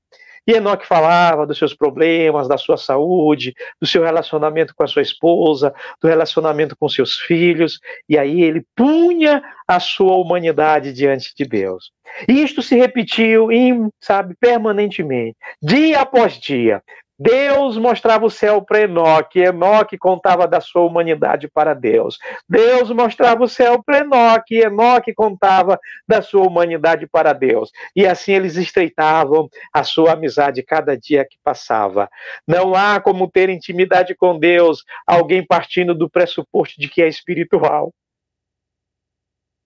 E 0.47 0.53
Enoque 0.53 0.87
falava 0.87 1.45
dos 1.45 1.57
seus 1.57 1.73
problemas, 1.73 2.47
da 2.47 2.57
sua 2.57 2.77
saúde, 2.77 3.53
do 3.81 3.85
seu 3.85 4.01
relacionamento 4.01 4.73
com 4.73 4.81
a 4.81 4.87
sua 4.87 5.01
esposa, 5.01 5.73
do 6.01 6.07
relacionamento 6.07 6.73
com 6.79 6.87
seus 6.87 7.17
filhos, 7.17 7.81
e 8.07 8.17
aí 8.17 8.41
ele 8.41 8.65
punha 8.73 9.43
a 9.67 9.77
sua 9.81 10.15
humanidade 10.15 10.93
diante 10.93 11.33
de 11.35 11.43
Deus. 11.43 11.91
E 12.29 12.41
isto 12.41 12.61
se 12.61 12.77
repetiu, 12.77 13.51
em, 13.51 13.89
sabe, 13.99 14.35
permanentemente, 14.39 15.35
dia 15.61 15.99
após 15.99 16.39
dia. 16.39 16.81
Deus 17.19 17.77
mostrava 17.77 18.25
o 18.25 18.29
céu 18.29 18.61
para 18.61 18.81
Enoque, 18.81 19.39
Enoque 19.39 19.97
contava 19.97 20.47
da 20.47 20.61
sua 20.61 20.83
humanidade 20.83 21.47
para 21.47 21.73
Deus. 21.73 22.19
Deus 22.47 22.91
mostrava 22.91 23.43
o 23.43 23.47
céu 23.47 23.81
para 23.81 23.99
Enoque, 23.99 24.59
Enoque 24.59 25.13
contava 25.15 25.79
da 26.07 26.21
sua 26.21 26.45
humanidade 26.45 27.07
para 27.07 27.33
Deus. 27.33 27.71
E 27.95 28.05
assim 28.05 28.33
eles 28.33 28.55
estreitavam 28.55 29.49
a 29.73 29.83
sua 29.83 30.13
amizade 30.13 30.61
cada 30.61 30.95
dia 30.95 31.25
que 31.25 31.37
passava. 31.43 32.07
Não 32.47 32.75
há 32.75 32.99
como 32.99 33.29
ter 33.29 33.49
intimidade 33.49 34.13
com 34.13 34.37
Deus 34.37 34.83
alguém 35.05 35.43
partindo 35.43 35.95
do 35.95 36.07
pressuposto 36.07 36.79
de 36.79 36.87
que 36.87 37.01
é 37.01 37.07
espiritual. 37.07 37.91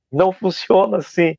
Não 0.10 0.32
funciona 0.32 0.98
assim. 0.98 1.36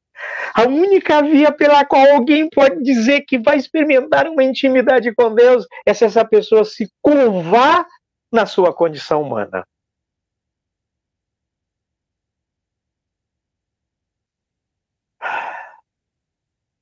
A 0.55 0.63
única 0.63 1.23
via 1.23 1.53
pela 1.53 1.85
qual 1.85 2.07
alguém 2.13 2.49
pode 2.49 2.83
dizer 2.83 3.23
que 3.23 3.39
vai 3.39 3.57
experimentar 3.57 4.29
uma 4.29 4.45
intimidade 4.45 5.15
com 5.15 5.35
Deus 5.35 5.67
é 5.87 5.95
se 5.95 6.05
essa 6.05 6.25
pessoa 6.25 6.65
se 6.65 6.91
curvar 7.01 7.87
na 8.31 8.47
sua 8.47 8.73
condição 8.75 9.23
humana. 9.23 9.65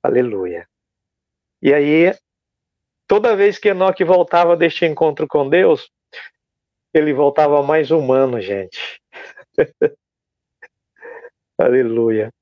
Aleluia. 0.02 0.66
E 1.62 1.74
aí, 1.74 2.12
toda 3.06 3.36
vez 3.36 3.58
que 3.58 3.68
Enoque 3.68 4.02
voltava 4.02 4.56
deste 4.56 4.86
encontro 4.86 5.28
com 5.28 5.48
Deus, 5.48 5.90
ele 6.94 7.12
voltava 7.12 7.62
mais 7.62 7.90
humano, 7.90 8.40
gente. 8.40 9.00
Aleluia. 11.58 12.32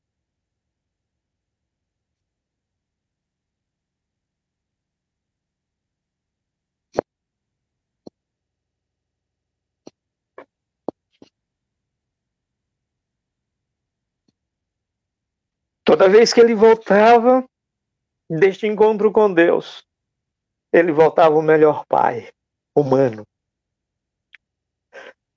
Toda 15.89 16.07
vez 16.07 16.35
que 16.35 16.41
ele 16.43 16.55
voltava 16.55 17.43
deste 18.29 18.67
encontro 18.67 19.11
com 19.11 19.33
Deus, 19.33 19.83
ele 20.71 20.93
voltava 20.93 21.35
o 21.35 21.41
melhor 21.41 21.87
pai 21.87 22.29
humano. 22.77 23.27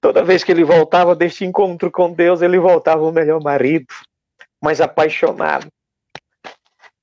Toda 0.02 0.26
vez 0.26 0.44
que 0.44 0.52
ele 0.52 0.66
voltava 0.66 1.16
deste 1.16 1.46
encontro 1.46 1.90
com 1.90 2.12
Deus, 2.12 2.42
ele 2.42 2.60
voltava 2.60 3.02
o 3.02 3.14
melhor 3.14 3.42
marido, 3.42 3.88
mais 4.62 4.82
apaixonado. 4.82 5.70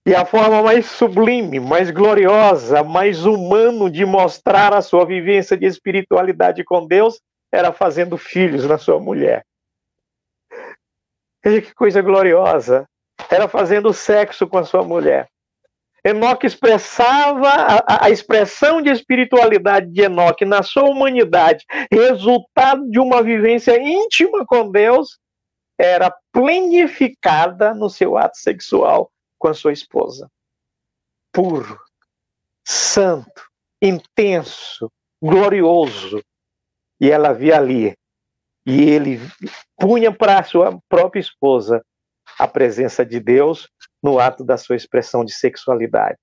E 0.04 0.14
a 0.14 0.26
forma 0.26 0.62
mais 0.62 0.84
sublime, 0.84 1.58
mais 1.58 1.90
gloriosa, 1.90 2.84
mais 2.84 3.24
humano 3.24 3.88
de 3.88 4.04
mostrar 4.04 4.74
a 4.74 4.82
sua 4.82 5.06
vivência 5.06 5.56
de 5.56 5.64
espiritualidade 5.64 6.62
com 6.64 6.87
Deus 6.87 7.18
era 7.50 7.72
fazendo 7.72 8.18
filhos 8.18 8.66
na 8.66 8.76
sua 8.76 9.00
mulher. 9.00 9.42
Veja 11.42 11.62
que 11.62 11.74
coisa 11.74 12.02
gloriosa 12.02 12.87
era 13.31 13.48
fazendo 13.48 13.92
sexo 13.92 14.46
com 14.46 14.59
a 14.59 14.64
sua 14.64 14.83
mulher. 14.83 15.28
Enoque 16.04 16.46
expressava 16.46 17.48
a, 17.48 18.07
a, 18.07 18.11
expressão 18.11 18.81
de 18.81 18.90
espiritualidade 18.90 19.90
de 19.90 20.02
Enoque 20.02 20.44
na 20.44 20.62
sua 20.62 20.85
humanidade, 20.85 21.64
resultado 21.92 22.88
de 22.88 23.00
uma 23.00 23.22
vivência 23.22 23.78
íntima 23.81 24.46
com 24.46 24.70
Deus, 24.70 25.18
era 25.78 26.14
plenificada 26.33 27.74
no 27.74 27.90
seu 27.90 28.16
ato 28.16 28.38
sexual 28.38 29.11
com 29.38 29.48
a 29.48 29.54
sua 29.54 29.72
esposa. 29.72 30.31
Puro, 31.33 31.78
santo, 32.66 33.42
intenso, 33.83 34.90
glorioso. 35.22 36.22
E 37.00 37.11
ela 37.11 37.33
via 37.33 37.57
ali. 37.57 37.94
E 38.66 38.90
ele 38.90 39.20
punha 39.76 40.12
para 40.12 40.40
a 40.40 40.42
sua 40.42 40.78
própria 40.88 41.20
esposa 41.20 41.85
a 42.38 42.46
presença 42.46 43.05
de 43.05 43.18
Deus 43.18 43.68
no 44.03 44.18
ato 44.18 44.44
da 44.44 44.57
sua 44.57 44.77
expressão 44.77 45.24
de 45.24 45.33
sexualidade. 45.33 46.16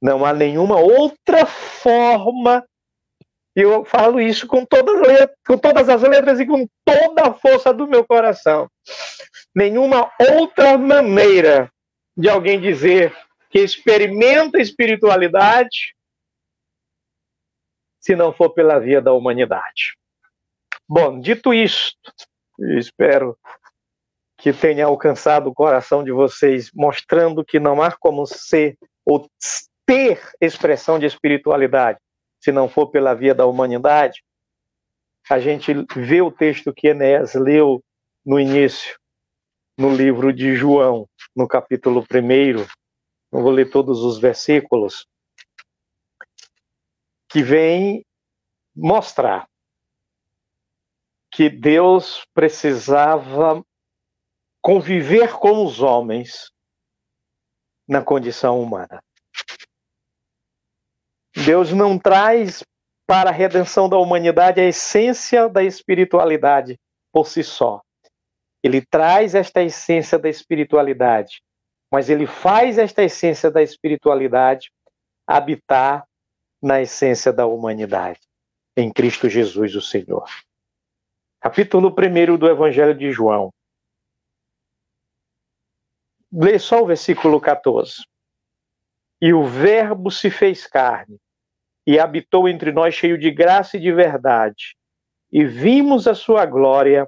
Não 0.00 0.24
há 0.24 0.32
nenhuma 0.32 0.78
outra 0.78 1.46
forma, 1.46 2.64
e 3.56 3.60
eu 3.60 3.84
falo 3.84 4.20
isso 4.20 4.46
com 4.46 4.64
todas, 4.64 4.96
com 5.46 5.56
todas 5.56 5.88
as 5.88 6.02
letras 6.02 6.40
e 6.40 6.46
com 6.46 6.66
toda 6.84 7.28
a 7.28 7.34
força 7.34 7.72
do 7.72 7.86
meu 7.86 8.04
coração. 8.04 8.68
Nenhuma 9.54 10.10
outra 10.18 10.76
maneira 10.76 11.70
de 12.16 12.28
alguém 12.28 12.60
dizer 12.60 13.14
que 13.50 13.60
experimenta 13.60 14.58
espiritualidade 14.58 15.94
se 18.00 18.16
não 18.16 18.32
for 18.32 18.50
pela 18.50 18.80
via 18.80 19.00
da 19.00 19.12
humanidade. 19.12 19.96
Bom, 20.88 21.20
dito 21.20 21.54
isto, 21.54 22.12
espero 22.76 23.38
que 24.42 24.52
tenha 24.52 24.86
alcançado 24.86 25.48
o 25.48 25.54
coração 25.54 26.02
de 26.02 26.10
vocês, 26.10 26.68
mostrando 26.74 27.44
que 27.44 27.60
não 27.60 27.80
há 27.80 27.92
como 27.92 28.26
ser 28.26 28.76
ou 29.06 29.30
ter 29.86 30.20
expressão 30.40 30.98
de 30.98 31.06
espiritualidade 31.06 32.00
se 32.40 32.50
não 32.50 32.68
for 32.68 32.88
pela 32.88 33.14
via 33.14 33.36
da 33.36 33.46
humanidade. 33.46 34.20
A 35.30 35.38
gente 35.38 35.72
vê 35.94 36.20
o 36.20 36.32
texto 36.32 36.74
que 36.74 36.88
Enéas 36.88 37.34
leu 37.34 37.84
no 38.26 38.40
início, 38.40 38.98
no 39.78 39.94
livro 39.94 40.32
de 40.32 40.56
João, 40.56 41.08
no 41.36 41.46
capítulo 41.46 42.04
1, 42.12 42.66
não 43.30 43.42
vou 43.42 43.52
ler 43.52 43.70
todos 43.70 44.02
os 44.02 44.18
versículos, 44.18 45.06
que 47.28 47.44
vem 47.44 48.04
mostrar 48.74 49.46
que 51.30 51.48
Deus 51.48 52.26
precisava 52.34 53.64
conviver 54.62 55.32
com 55.38 55.66
os 55.66 55.80
homens 55.80 56.52
na 57.86 58.00
condição 58.00 58.62
humana. 58.62 59.02
Deus 61.44 61.72
não 61.72 61.98
traz 61.98 62.62
para 63.04 63.30
a 63.30 63.32
redenção 63.32 63.88
da 63.88 63.98
humanidade 63.98 64.60
a 64.60 64.64
essência 64.64 65.48
da 65.48 65.64
espiritualidade 65.64 66.78
por 67.12 67.26
si 67.26 67.42
só. 67.42 67.82
Ele 68.62 68.80
traz 68.80 69.34
esta 69.34 69.60
essência 69.62 70.18
da 70.18 70.28
espiritualidade, 70.28 71.42
mas 71.90 72.08
ele 72.08 72.26
faz 72.26 72.78
esta 72.78 73.02
essência 73.02 73.50
da 73.50 73.60
espiritualidade 73.60 74.70
habitar 75.26 76.06
na 76.62 76.80
essência 76.80 77.32
da 77.32 77.44
humanidade, 77.44 78.20
em 78.76 78.92
Cristo 78.92 79.28
Jesus, 79.28 79.74
o 79.74 79.82
Senhor. 79.82 80.28
Capítulo 81.40 81.88
1 81.88 82.38
do 82.38 82.48
Evangelho 82.48 82.94
de 82.94 83.10
João. 83.10 83.52
Lê 86.32 86.58
só 86.58 86.82
o 86.82 86.86
versículo 86.86 87.38
14. 87.38 88.06
E 89.20 89.34
o 89.34 89.44
Verbo 89.44 90.10
se 90.10 90.30
fez 90.30 90.66
carne 90.66 91.18
e 91.86 91.98
habitou 91.98 92.48
entre 92.48 92.72
nós 92.72 92.94
cheio 92.94 93.18
de 93.18 93.30
graça 93.30 93.76
e 93.76 93.80
de 93.80 93.92
verdade. 93.92 94.76
E 95.30 95.44
vimos 95.44 96.08
a 96.08 96.14
sua 96.14 96.46
glória 96.46 97.06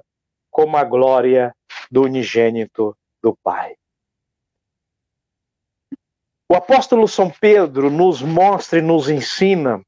como 0.51 0.77
a 0.77 0.83
glória 0.83 1.55
do 1.89 2.03
unigênito 2.03 2.95
do 3.21 3.35
Pai. 3.35 3.75
O 6.47 6.55
apóstolo 6.55 7.07
São 7.07 7.29
Pedro 7.29 7.89
nos 7.89 8.21
mostra 8.21 8.77
e 8.77 8.81
nos 8.81 9.09
ensina 9.09 9.81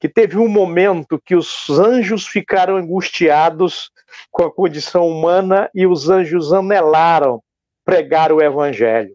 que 0.00 0.08
teve 0.08 0.36
um 0.36 0.48
momento 0.48 1.22
que 1.24 1.36
os 1.36 1.70
anjos 1.70 2.26
ficaram 2.26 2.76
angustiados 2.76 3.92
com 4.28 4.42
a 4.42 4.52
condição 4.52 5.06
humana 5.06 5.70
e 5.72 5.86
os 5.86 6.10
anjos 6.10 6.52
anelaram 6.52 7.40
pregar 7.84 8.32
o 8.32 8.42
evangelho. 8.42 9.14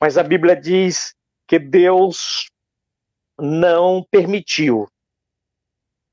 Mas 0.00 0.18
a 0.18 0.22
Bíblia 0.22 0.56
diz 0.56 1.14
que 1.46 1.58
Deus 1.58 2.50
não 3.38 4.04
permitiu. 4.10 4.88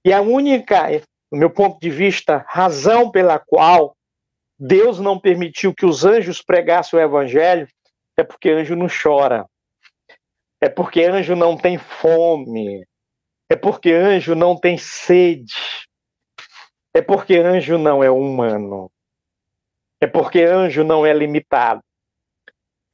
E 0.05 0.11
a 0.11 0.21
única, 0.21 0.87
no 1.31 1.39
meu 1.39 1.49
ponto 1.49 1.79
de 1.79 1.89
vista, 1.89 2.45
razão 2.47 3.09
pela 3.09 3.39
qual 3.39 3.95
Deus 4.59 4.99
não 4.99 5.19
permitiu 5.19 5.73
que 5.73 5.85
os 5.85 6.05
anjos 6.05 6.41
pregassem 6.41 6.97
o 6.97 7.01
evangelho 7.01 7.67
é 8.17 8.23
porque 8.23 8.49
anjo 8.49 8.75
não 8.75 8.87
chora. 8.87 9.45
É 10.61 10.69
porque 10.69 11.03
anjo 11.03 11.35
não 11.35 11.57
tem 11.57 11.77
fome. 11.77 12.85
É 13.49 13.55
porque 13.55 13.91
anjo 13.91 14.35
não 14.35 14.57
tem 14.57 14.77
sede. 14.77 15.53
É 16.93 17.01
porque 17.01 17.37
anjo 17.37 17.77
não 17.77 18.03
é 18.03 18.09
humano. 18.09 18.89
É 20.03 20.07
porque 20.07 20.41
anjo 20.41 20.83
não 20.83 21.05
é 21.05 21.13
limitado. 21.13 21.81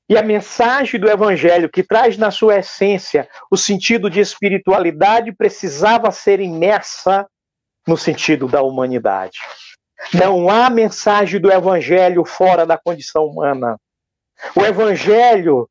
E 0.08 0.16
a 0.16 0.22
mensagem 0.22 1.00
do 1.00 1.10
Evangelho, 1.10 1.68
que 1.68 1.82
traz 1.82 2.20
na 2.20 2.30
sua 2.30 2.60
essência 2.60 3.28
o 3.50 3.58
sentido 3.58 4.12
de 4.12 4.20
espiritualidade, 4.20 5.32
precisava 5.32 6.12
ser 6.12 6.40
imersa 6.40 7.28
no 7.88 7.98
sentido 7.98 8.48
da 8.48 8.62
humanidade. 8.62 9.40
Não 10.14 10.52
há 10.52 10.70
mensagem 10.70 11.42
do 11.42 11.52
Evangelho 11.52 12.24
fora 12.24 12.64
da 12.64 12.78
condição 12.78 13.26
humana. 13.26 13.76
O 14.56 14.64
Evangelho, 14.64 15.68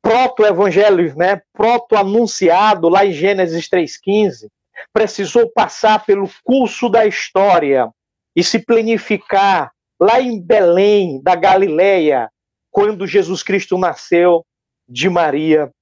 proto-evangelho, 0.00 1.14
né, 1.18 1.42
proto-anunciado 1.52 2.88
lá 2.88 3.04
em 3.04 3.12
Gênesis 3.12 3.68
3,15, 3.68 4.48
precisou 4.90 5.50
passar 5.50 6.06
pelo 6.06 6.30
curso 6.42 6.88
da 6.88 7.04
história 7.04 7.90
e 8.34 8.42
se 8.42 8.58
planificar 8.58 9.70
lá 10.00 10.20
em 10.20 10.40
Belém, 10.40 11.20
da 11.22 11.34
Galileia, 11.34 12.30
quando 12.70 13.06
Jesus 13.06 13.42
Cristo 13.42 13.76
nasceu 13.76 14.44
de 14.88 15.08
Maria, 15.08 15.72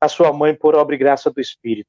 a 0.00 0.08
sua 0.08 0.32
mãe, 0.32 0.54
por 0.54 0.74
obra 0.74 0.94
e 0.94 0.98
graça 0.98 1.30
do 1.30 1.40
Espírito. 1.40 1.88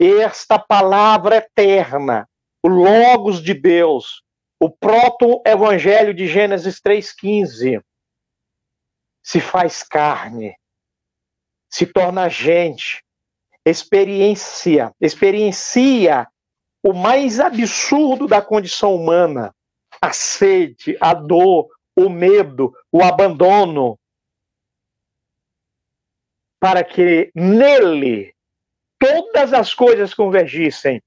Esta 0.00 0.58
palavra 0.58 1.36
eterna, 1.36 2.28
o 2.62 2.68
Logos 2.68 3.42
de 3.42 3.52
Deus, 3.52 4.22
o 4.60 4.70
proto-evangelho 4.70 6.14
de 6.14 6.26
Gênesis 6.26 6.80
3,15, 6.80 7.82
se 9.22 9.40
faz 9.40 9.82
carne, 9.82 10.56
se 11.70 11.84
torna 11.84 12.28
gente, 12.28 13.02
experiência, 13.64 14.92
experiencia 15.00 16.26
o 16.82 16.92
mais 16.92 17.40
absurdo 17.40 18.26
da 18.26 18.40
condição 18.40 18.94
humana, 18.94 19.54
a 20.00 20.12
sede, 20.12 20.96
a 21.00 21.14
dor, 21.14 21.68
o 21.96 22.08
medo, 22.08 22.72
o 22.92 23.02
abandono, 23.02 23.98
para 26.60 26.84
que 26.84 27.30
nele 27.34 28.34
todas 28.98 29.52
as 29.52 29.74
coisas 29.74 30.12
convergissem 30.12 31.02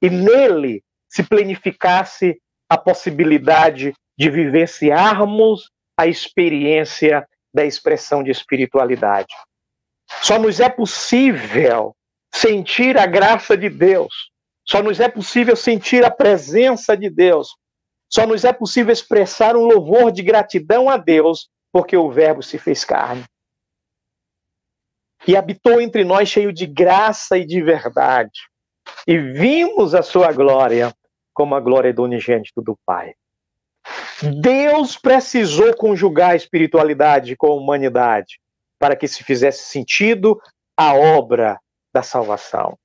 e 0.00 0.08
nele 0.08 0.82
se 1.08 1.22
planificasse 1.22 2.40
a 2.68 2.78
possibilidade 2.78 3.92
de 4.16 4.30
vivenciarmos 4.30 5.70
a 5.96 6.06
experiência 6.06 7.26
da 7.52 7.64
expressão 7.64 8.22
de 8.22 8.30
espiritualidade. 8.30 9.34
Só 10.22 10.38
nos 10.38 10.60
é 10.60 10.68
possível 10.68 11.94
sentir 12.34 12.96
a 12.98 13.06
graça 13.06 13.56
de 13.56 13.68
Deus, 13.68 14.30
só 14.64 14.82
nos 14.82 15.00
é 15.00 15.08
possível 15.08 15.54
sentir 15.54 16.04
a 16.04 16.10
presença 16.10 16.96
de 16.96 17.10
Deus 17.10 17.54
só 18.12 18.26
nos 18.26 18.44
é 18.44 18.52
possível 18.52 18.92
expressar 18.92 19.56
um 19.56 19.64
louvor 19.64 20.12
de 20.12 20.22
gratidão 20.22 20.90
a 20.90 20.98
Deus, 20.98 21.48
porque 21.72 21.96
o 21.96 22.10
Verbo 22.10 22.42
se 22.42 22.58
fez 22.58 22.84
carne. 22.84 23.24
E 25.26 25.34
habitou 25.34 25.80
entre 25.80 26.04
nós 26.04 26.28
cheio 26.28 26.52
de 26.52 26.66
graça 26.66 27.38
e 27.38 27.46
de 27.46 27.62
verdade. 27.62 28.40
E 29.06 29.16
vimos 29.16 29.94
a 29.94 30.02
sua 30.02 30.30
glória 30.32 30.94
como 31.32 31.54
a 31.54 31.60
glória 31.60 31.92
do 31.94 32.02
unigênito 32.02 32.60
do 32.60 32.76
Pai. 32.84 33.14
Deus 34.40 34.98
precisou 34.98 35.74
conjugar 35.74 36.32
a 36.32 36.36
espiritualidade 36.36 37.34
com 37.34 37.46
a 37.46 37.54
humanidade 37.54 38.40
para 38.78 38.94
que 38.94 39.08
se 39.08 39.24
fizesse 39.24 39.64
sentido 39.64 40.38
a 40.76 40.94
obra 40.94 41.58
da 41.94 42.02
salvação. 42.02 42.76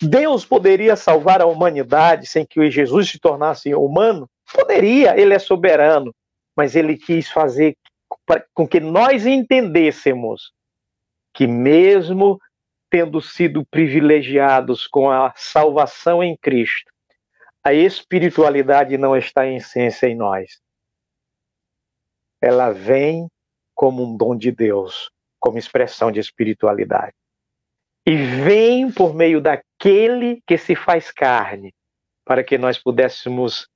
Deus 0.00 0.44
poderia 0.44 0.96
salvar 0.96 1.42
a 1.42 1.46
humanidade 1.46 2.26
sem 2.26 2.46
que 2.46 2.70
Jesus 2.70 3.10
se 3.10 3.18
tornasse 3.18 3.74
humano? 3.74 4.28
Poderia, 4.52 5.18
ele 5.18 5.34
é 5.34 5.38
soberano, 5.38 6.14
mas 6.56 6.76
ele 6.76 6.96
quis 6.96 7.30
fazer 7.30 7.76
com 8.52 8.68
que 8.68 8.80
nós 8.80 9.26
entendêssemos 9.26 10.52
que, 11.32 11.46
mesmo 11.46 12.38
tendo 12.90 13.22
sido 13.22 13.64
privilegiados 13.66 14.86
com 14.86 15.10
a 15.10 15.32
salvação 15.34 16.22
em 16.22 16.36
Cristo, 16.36 16.92
a 17.64 17.72
espiritualidade 17.72 18.98
não 18.98 19.16
está 19.16 19.46
em 19.46 19.56
essência 19.56 20.06
em 20.06 20.14
nós. 20.14 20.60
Ela 22.40 22.70
vem 22.70 23.28
como 23.74 24.04
um 24.04 24.16
dom 24.16 24.36
de 24.36 24.50
Deus, 24.52 25.10
como 25.40 25.58
expressão 25.58 26.12
de 26.12 26.20
espiritualidade. 26.20 27.14
E 28.04 28.16
vem 28.16 28.90
por 28.90 29.14
meio 29.14 29.40
daquele 29.40 30.42
que 30.46 30.58
se 30.58 30.74
faz 30.74 31.10
carne, 31.10 31.72
para 32.24 32.42
que 32.44 32.58
nós 32.58 32.78
pudéssemos 32.78 33.68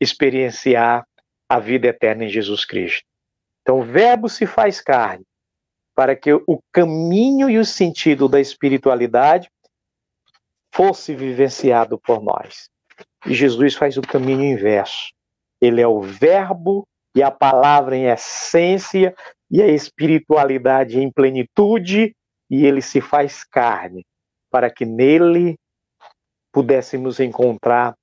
experienciar 0.00 1.06
a 1.48 1.58
vida 1.58 1.88
eterna 1.88 2.24
em 2.24 2.28
Jesus 2.28 2.64
Cristo. 2.64 3.04
Então, 3.62 3.80
o 3.80 3.84
Verbo 3.84 4.28
se 4.28 4.46
faz 4.46 4.80
carne 4.80 5.24
para 5.94 6.16
que 6.16 6.32
o 6.32 6.60
caminho 6.72 7.50
e 7.50 7.58
o 7.58 7.64
sentido 7.64 8.28
da 8.28 8.40
espiritualidade 8.40 9.50
fosse 10.72 11.14
vivenciado 11.14 11.98
por 11.98 12.22
nós. 12.22 12.70
E 13.26 13.34
Jesus 13.34 13.74
faz 13.74 13.96
o 13.96 14.02
caminho 14.02 14.44
inverso. 14.44 15.12
Ele 15.60 15.80
é 15.80 15.86
o 15.86 16.00
Verbo 16.00 16.86
e 17.14 17.22
a 17.22 17.30
palavra 17.30 17.96
em 17.96 18.06
essência 18.06 19.14
e 19.50 19.60
a 19.60 19.66
espiritualidade 19.66 20.98
em 21.00 21.10
plenitude, 21.10 22.14
e 22.48 22.64
ele 22.64 22.80
se 22.80 23.00
faz 23.00 23.42
carne 23.42 24.06
para 24.50 24.70
que 24.70 24.86
nele 24.86 25.58
pudéssemos 26.52 27.20
encontrar 27.20 27.94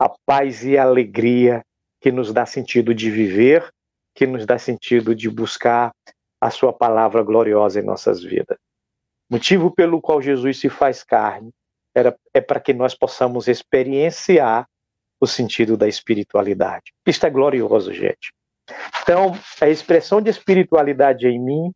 a 0.00 0.08
paz 0.08 0.64
e 0.64 0.78
a 0.78 0.82
alegria 0.82 1.62
que 2.00 2.10
nos 2.10 2.32
dá 2.32 2.46
sentido 2.46 2.94
de 2.94 3.10
viver, 3.10 3.70
que 4.14 4.26
nos 4.26 4.46
dá 4.46 4.58
sentido 4.58 5.14
de 5.14 5.28
buscar 5.28 5.92
a 6.40 6.50
sua 6.50 6.72
palavra 6.72 7.22
gloriosa 7.22 7.80
em 7.80 7.84
nossas 7.84 8.22
vidas. 8.22 8.56
Motivo 9.30 9.70
pelo 9.70 10.00
qual 10.00 10.22
Jesus 10.22 10.58
se 10.58 10.70
faz 10.70 11.04
carne 11.04 11.50
era, 11.94 12.16
é 12.32 12.40
para 12.40 12.58
que 12.58 12.72
nós 12.72 12.94
possamos 12.94 13.46
experienciar 13.46 14.66
o 15.20 15.26
sentido 15.26 15.76
da 15.76 15.86
espiritualidade. 15.86 16.92
Isto 17.06 17.26
é 17.26 17.30
glorioso, 17.30 17.92
gente. 17.92 18.32
Então, 19.02 19.32
a 19.60 19.68
expressão 19.68 20.22
de 20.22 20.30
espiritualidade 20.30 21.26
em 21.26 21.38
mim 21.38 21.72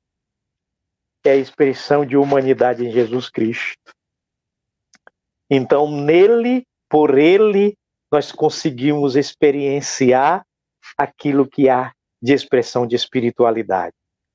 é 1.27 1.33
a 1.33 1.37
expressão 1.37 2.07
de 2.07 2.17
humanidade 2.17 2.87
em 2.87 2.91
Jesus 2.91 3.29
Cristo. 3.29 3.93
Então, 5.51 5.91
nele, 5.91 6.65
por 6.89 7.19
ele, 7.19 7.77
nós 8.15 8.31
conseguimos 8.31 9.17
experienciar 9.17 10.47
aquilo 10.97 11.49
que 11.49 11.69
há 11.69 11.91
de 12.23 12.33
expressão 12.33 12.87
de 12.87 12.95
espiritualidade. 12.95 13.93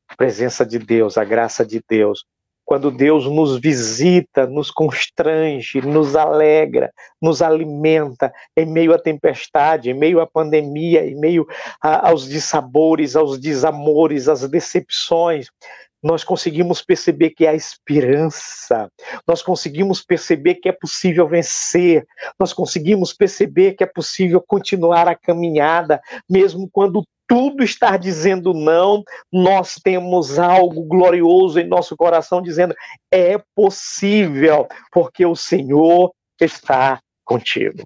A 0.10 0.18
presença 0.18 0.66
de 0.66 0.78
Deus, 0.78 1.18
a 1.18 1.24
graça 1.24 1.66
de 1.66 1.82
Deus. 1.88 2.26
Quando 2.66 2.92
Deus 2.92 3.26
nos 3.26 3.58
visita, 3.58 4.46
nos 4.46 4.70
constrange, 4.70 5.82
nos 5.82 6.18
alegra, 6.18 6.92
nos 7.22 7.42
alimenta 7.42 8.34
em 8.54 8.66
meio 8.66 8.94
à 8.94 9.00
tempestade, 9.00 9.92
em 9.92 9.94
meio 9.94 10.20
à 10.20 10.28
pandemia, 10.28 11.06
em 11.08 11.16
meio 11.16 11.48
a, 11.82 12.10
aos 12.10 12.28
dissabores, 12.28 13.16
aos 13.16 13.40
desamores, 13.40 14.28
às 14.28 14.42
decepções 14.50 15.48
nós 16.02 16.24
conseguimos 16.24 16.82
perceber 16.82 17.32
que 17.32 17.46
há 17.46 17.54
esperança, 17.54 18.90
nós 19.28 19.42
conseguimos 19.42 20.02
perceber 20.02 20.56
que 20.56 20.70
é 20.70 20.72
possível 20.72 21.28
vencer, 21.28 22.06
nós 22.40 22.54
conseguimos 22.54 23.14
perceber 23.14 23.74
que 23.74 23.84
é 23.84 23.88
possível 23.88 24.42
continuar 24.42 25.08
a 25.08 25.16
caminhada, 25.16 26.02
mesmo 26.30 26.70
quando 26.72 27.04
tudo 27.28 27.64
estar 27.64 27.98
dizendo 28.00 28.54
não, 28.54 29.04
nós 29.32 29.76
temos 29.76 30.40
algo 30.40 30.84
glorioso 30.84 31.60
em 31.60 31.68
nosso 31.68 31.96
coração 31.96 32.42
dizendo: 32.42 32.74
é 33.12 33.38
possível, 33.54 34.68
porque 34.92 35.26
o 35.26 35.36
Senhor 35.36 36.12
está 36.42 37.00
contigo. 37.24 37.84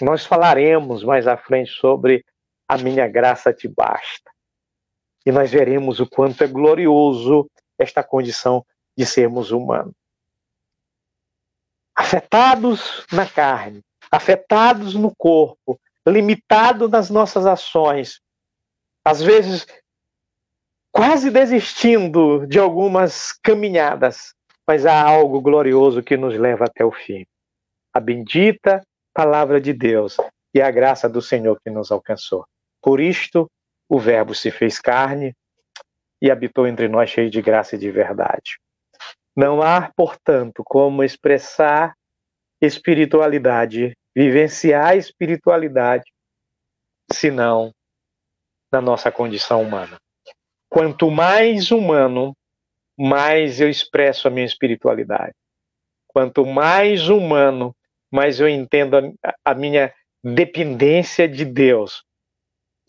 Nós 0.00 0.24
falaremos 0.24 1.02
mais 1.02 1.26
à 1.26 1.36
frente 1.36 1.72
sobre 1.72 2.24
a 2.68 2.78
minha 2.78 3.08
graça 3.08 3.52
te 3.52 3.66
basta. 3.66 4.30
E 5.28 5.30
nós 5.30 5.50
veremos 5.50 6.00
o 6.00 6.06
quanto 6.06 6.42
é 6.42 6.46
glorioso 6.46 7.50
esta 7.78 8.02
condição 8.02 8.64
de 8.96 9.04
sermos 9.04 9.50
humanos. 9.50 9.92
Afetados 11.94 13.04
na 13.12 13.28
carne, 13.28 13.82
afetados 14.10 14.94
no 14.94 15.14
corpo, 15.14 15.78
limitado 16.06 16.88
nas 16.88 17.10
nossas 17.10 17.44
ações, 17.44 18.22
às 19.04 19.20
vezes 19.20 19.66
quase 20.90 21.30
desistindo 21.30 22.46
de 22.46 22.58
algumas 22.58 23.30
caminhadas, 23.42 24.32
mas 24.66 24.86
há 24.86 24.98
algo 24.98 25.42
glorioso 25.42 26.02
que 26.02 26.16
nos 26.16 26.38
leva 26.38 26.64
até 26.64 26.86
o 26.86 26.90
fim. 26.90 27.26
A 27.92 28.00
bendita 28.00 28.82
palavra 29.12 29.60
de 29.60 29.74
Deus 29.74 30.16
e 30.54 30.62
a 30.62 30.70
graça 30.70 31.06
do 31.06 31.20
Senhor 31.20 31.60
que 31.62 31.68
nos 31.68 31.92
alcançou. 31.92 32.46
Por 32.80 32.98
isto, 32.98 33.46
o 33.88 33.98
Verbo 33.98 34.34
se 34.34 34.50
fez 34.50 34.80
carne 34.80 35.34
e 36.20 36.30
habitou 36.30 36.66
entre 36.66 36.88
nós 36.88 37.10
cheio 37.10 37.30
de 37.30 37.40
graça 37.40 37.76
e 37.76 37.78
de 37.78 37.90
verdade. 37.90 38.58
Não 39.36 39.62
há, 39.62 39.92
portanto, 39.96 40.62
como 40.64 41.04
expressar 41.04 41.94
espiritualidade 42.60 43.96
vivenciar 44.18 44.96
espiritualidade, 44.96 46.12
senão 47.12 47.72
na 48.72 48.80
nossa 48.80 49.12
condição 49.12 49.62
humana. 49.62 49.96
Quanto 50.68 51.08
mais 51.08 51.70
humano, 51.70 52.36
mais 52.98 53.60
eu 53.60 53.70
expresso 53.70 54.26
a 54.26 54.30
minha 54.30 54.44
espiritualidade. 54.44 55.34
Quanto 56.08 56.44
mais 56.44 57.08
humano, 57.08 57.72
mais 58.10 58.40
eu 58.40 58.48
entendo 58.48 59.14
a 59.44 59.54
minha 59.54 59.94
dependência 60.24 61.28
de 61.28 61.44
Deus. 61.44 62.02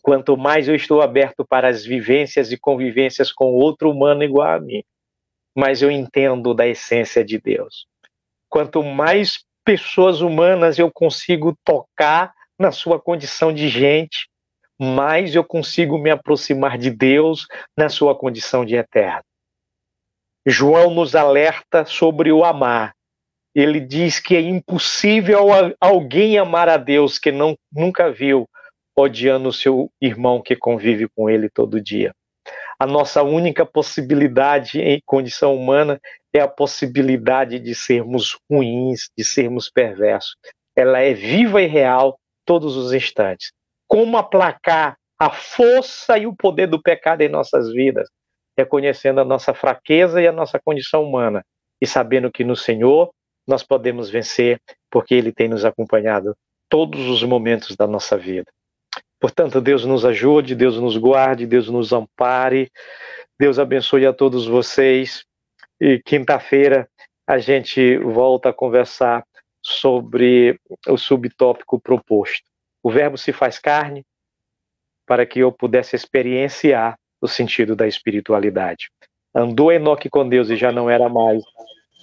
Quanto 0.02 0.36
mais 0.36 0.68
eu 0.68 0.74
estou 0.74 1.02
aberto 1.02 1.44
para 1.44 1.68
as 1.68 1.84
vivências 1.84 2.50
e 2.52 2.58
convivências 2.58 3.30
com 3.30 3.52
outro 3.52 3.90
humano 3.90 4.22
igual 4.22 4.48
a 4.48 4.60
mim, 4.60 4.82
mais 5.56 5.82
eu 5.82 5.90
entendo 5.90 6.54
da 6.54 6.66
essência 6.66 7.24
de 7.24 7.38
Deus. 7.38 7.86
Quanto 8.48 8.82
mais 8.82 9.44
pessoas 9.64 10.20
humanas 10.20 10.78
eu 10.78 10.90
consigo 10.90 11.56
tocar 11.64 12.32
na 12.58 12.72
sua 12.72 13.00
condição 13.00 13.52
de 13.52 13.68
gente, 13.68 14.28
mais 14.78 15.34
eu 15.34 15.44
consigo 15.44 15.98
me 15.98 16.10
aproximar 16.10 16.78
de 16.78 16.90
Deus 16.90 17.46
na 17.76 17.88
sua 17.88 18.14
condição 18.14 18.64
de 18.64 18.76
eterno. 18.76 19.22
João 20.46 20.90
nos 20.90 21.14
alerta 21.14 21.84
sobre 21.84 22.32
o 22.32 22.44
amar. 22.44 22.94
Ele 23.54 23.80
diz 23.80 24.18
que 24.18 24.34
é 24.34 24.40
impossível 24.40 25.48
alguém 25.78 26.38
amar 26.38 26.68
a 26.68 26.76
Deus 26.76 27.18
que 27.18 27.30
não, 27.30 27.56
nunca 27.70 28.10
viu, 28.10 28.48
odiando 29.00 29.48
o 29.48 29.52
seu 29.52 29.90
irmão 30.00 30.40
que 30.42 30.56
convive 30.56 31.08
com 31.08 31.28
ele 31.28 31.48
todo 31.48 31.80
dia. 31.80 32.12
A 32.78 32.86
nossa 32.86 33.22
única 33.22 33.66
possibilidade 33.66 34.80
em 34.80 35.00
condição 35.04 35.54
humana 35.54 36.00
é 36.32 36.40
a 36.40 36.48
possibilidade 36.48 37.58
de 37.58 37.74
sermos 37.74 38.38
ruins, 38.50 39.10
de 39.16 39.24
sermos 39.24 39.70
perversos. 39.70 40.34
Ela 40.74 41.00
é 41.00 41.12
viva 41.12 41.60
e 41.60 41.66
real 41.66 42.18
todos 42.46 42.76
os 42.76 42.92
instantes. 42.92 43.52
Como 43.86 44.16
aplacar 44.16 44.96
a 45.18 45.28
força 45.28 46.16
e 46.16 46.26
o 46.26 46.34
poder 46.34 46.68
do 46.68 46.80
pecado 46.80 47.20
em 47.20 47.28
nossas 47.28 47.70
vidas? 47.70 48.08
Reconhecendo 48.56 49.20
a 49.20 49.24
nossa 49.24 49.52
fraqueza 49.52 50.22
e 50.22 50.26
a 50.26 50.32
nossa 50.32 50.58
condição 50.58 51.04
humana 51.04 51.44
e 51.80 51.86
sabendo 51.86 52.30
que 52.30 52.44
no 52.44 52.56
Senhor 52.56 53.10
nós 53.46 53.62
podemos 53.62 54.08
vencer, 54.08 54.58
porque 54.90 55.14
Ele 55.14 55.32
tem 55.32 55.48
nos 55.48 55.64
acompanhado 55.64 56.34
todos 56.68 57.08
os 57.08 57.22
momentos 57.22 57.76
da 57.76 57.86
nossa 57.86 58.16
vida. 58.16 58.50
Portanto, 59.20 59.60
Deus 59.60 59.84
nos 59.84 60.04
ajude, 60.06 60.54
Deus 60.54 60.78
nos 60.80 60.96
guarde, 60.96 61.46
Deus 61.46 61.68
nos 61.68 61.92
ampare, 61.92 62.72
Deus 63.38 63.58
abençoe 63.58 64.06
a 64.06 64.12
todos 64.14 64.46
vocês. 64.46 65.24
E 65.78 66.00
quinta-feira 66.02 66.88
a 67.26 67.38
gente 67.38 67.98
volta 67.98 68.48
a 68.48 68.52
conversar 68.52 69.24
sobre 69.62 70.58
o 70.88 70.96
subtópico 70.96 71.78
proposto. 71.78 72.44
O 72.82 72.90
Verbo 72.90 73.18
se 73.18 73.30
faz 73.30 73.58
carne 73.58 74.04
para 75.06 75.26
que 75.26 75.40
eu 75.40 75.52
pudesse 75.52 75.94
experienciar 75.94 76.98
o 77.20 77.28
sentido 77.28 77.76
da 77.76 77.86
espiritualidade. 77.86 78.90
Andou 79.34 79.70
Enoque 79.70 80.08
com 80.08 80.26
Deus 80.26 80.48
e 80.48 80.56
já 80.56 80.72
não 80.72 80.88
era 80.88 81.08
mais, 81.08 81.42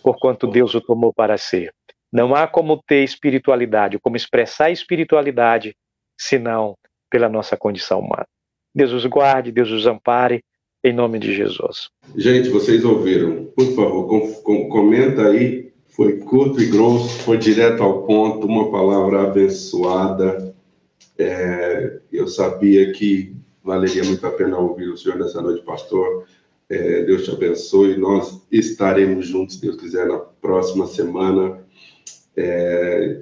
porquanto 0.04 0.46
Deus 0.46 0.76
o 0.76 0.82
tomou 0.82 1.12
para 1.12 1.38
ser. 1.38 1.74
Não 2.12 2.36
há 2.36 2.48
como 2.48 2.82
ter 2.84 3.04
espiritualidade, 3.04 4.00
como 4.00 4.16
expressar 4.16 4.70
espiritualidade, 4.70 5.76
senão 6.18 6.78
pela 7.10 7.30
nossa 7.30 7.58
condição 7.58 8.00
humana. 8.00 8.28
Deus 8.74 8.92
os 8.92 9.06
guarde, 9.06 9.52
Deus 9.52 9.72
os 9.72 9.88
ampare 9.88 10.44
em 10.84 10.94
nome 10.94 11.20
de 11.20 11.34
Jesus. 11.34 11.90
Gente, 12.16 12.50
vocês 12.50 12.86
ouviram? 12.86 13.46
Por 13.56 13.76
favor, 13.76 14.08
com, 14.08 14.34
com, 14.42 14.70
comenta 14.70 15.28
aí. 15.28 15.68
Foi 15.88 16.20
curto 16.20 16.62
e 16.62 16.68
grosso, 16.68 17.10
foi 17.24 17.38
direto 17.40 17.82
ao 17.82 18.04
ponto, 18.04 18.46
uma 18.46 18.70
palavra 18.70 19.24
abençoada. 19.24 20.56
É, 21.18 22.00
eu 22.12 22.28
sabia 22.28 22.92
que 22.92 23.36
valeria 23.64 24.04
muito 24.04 24.26
a 24.26 24.32
pena 24.32 24.60
ouvir 24.60 24.90
o 24.90 24.98
senhor 24.98 25.18
nessa 25.18 25.42
noite, 25.42 25.66
pastor. 25.66 26.26
É, 26.70 27.04
Deus 27.04 27.24
te 27.24 27.32
abençoe. 27.32 27.98
Nós 27.98 28.46
estaremos 28.52 29.28
juntos, 29.28 29.56
se 29.56 29.62
Deus 29.62 29.78
quiser, 29.78 30.06
na 30.06 30.20
próxima 30.20 30.86
semana. 30.86 31.66
É, 32.36 33.20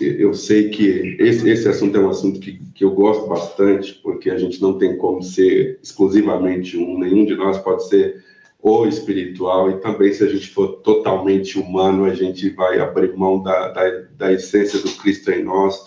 eu 0.00 0.34
sei 0.34 0.68
que 0.68 1.16
esse, 1.18 1.48
esse 1.48 1.68
assunto 1.68 1.96
é 1.96 2.00
um 2.00 2.10
assunto 2.10 2.38
que, 2.40 2.60
que 2.74 2.84
eu 2.84 2.90
gosto 2.90 3.26
bastante, 3.26 3.94
porque 4.02 4.30
a 4.30 4.38
gente 4.38 4.60
não 4.60 4.78
tem 4.78 4.96
como 4.96 5.22
ser 5.22 5.78
exclusivamente 5.82 6.76
um, 6.76 6.98
nenhum 6.98 7.24
de 7.24 7.34
nós 7.34 7.58
pode 7.58 7.88
ser 7.88 8.22
ou 8.60 8.88
espiritual, 8.88 9.70
e 9.70 9.80
também 9.80 10.12
se 10.12 10.24
a 10.24 10.28
gente 10.28 10.48
for 10.48 10.80
totalmente 10.82 11.58
humano, 11.58 12.04
a 12.04 12.14
gente 12.14 12.50
vai 12.50 12.80
abrir 12.80 13.16
mão 13.16 13.40
da, 13.40 13.68
da, 13.68 13.90
da 14.16 14.32
essência 14.32 14.80
do 14.80 14.90
Cristo 14.96 15.30
em 15.30 15.44
nós. 15.44 15.84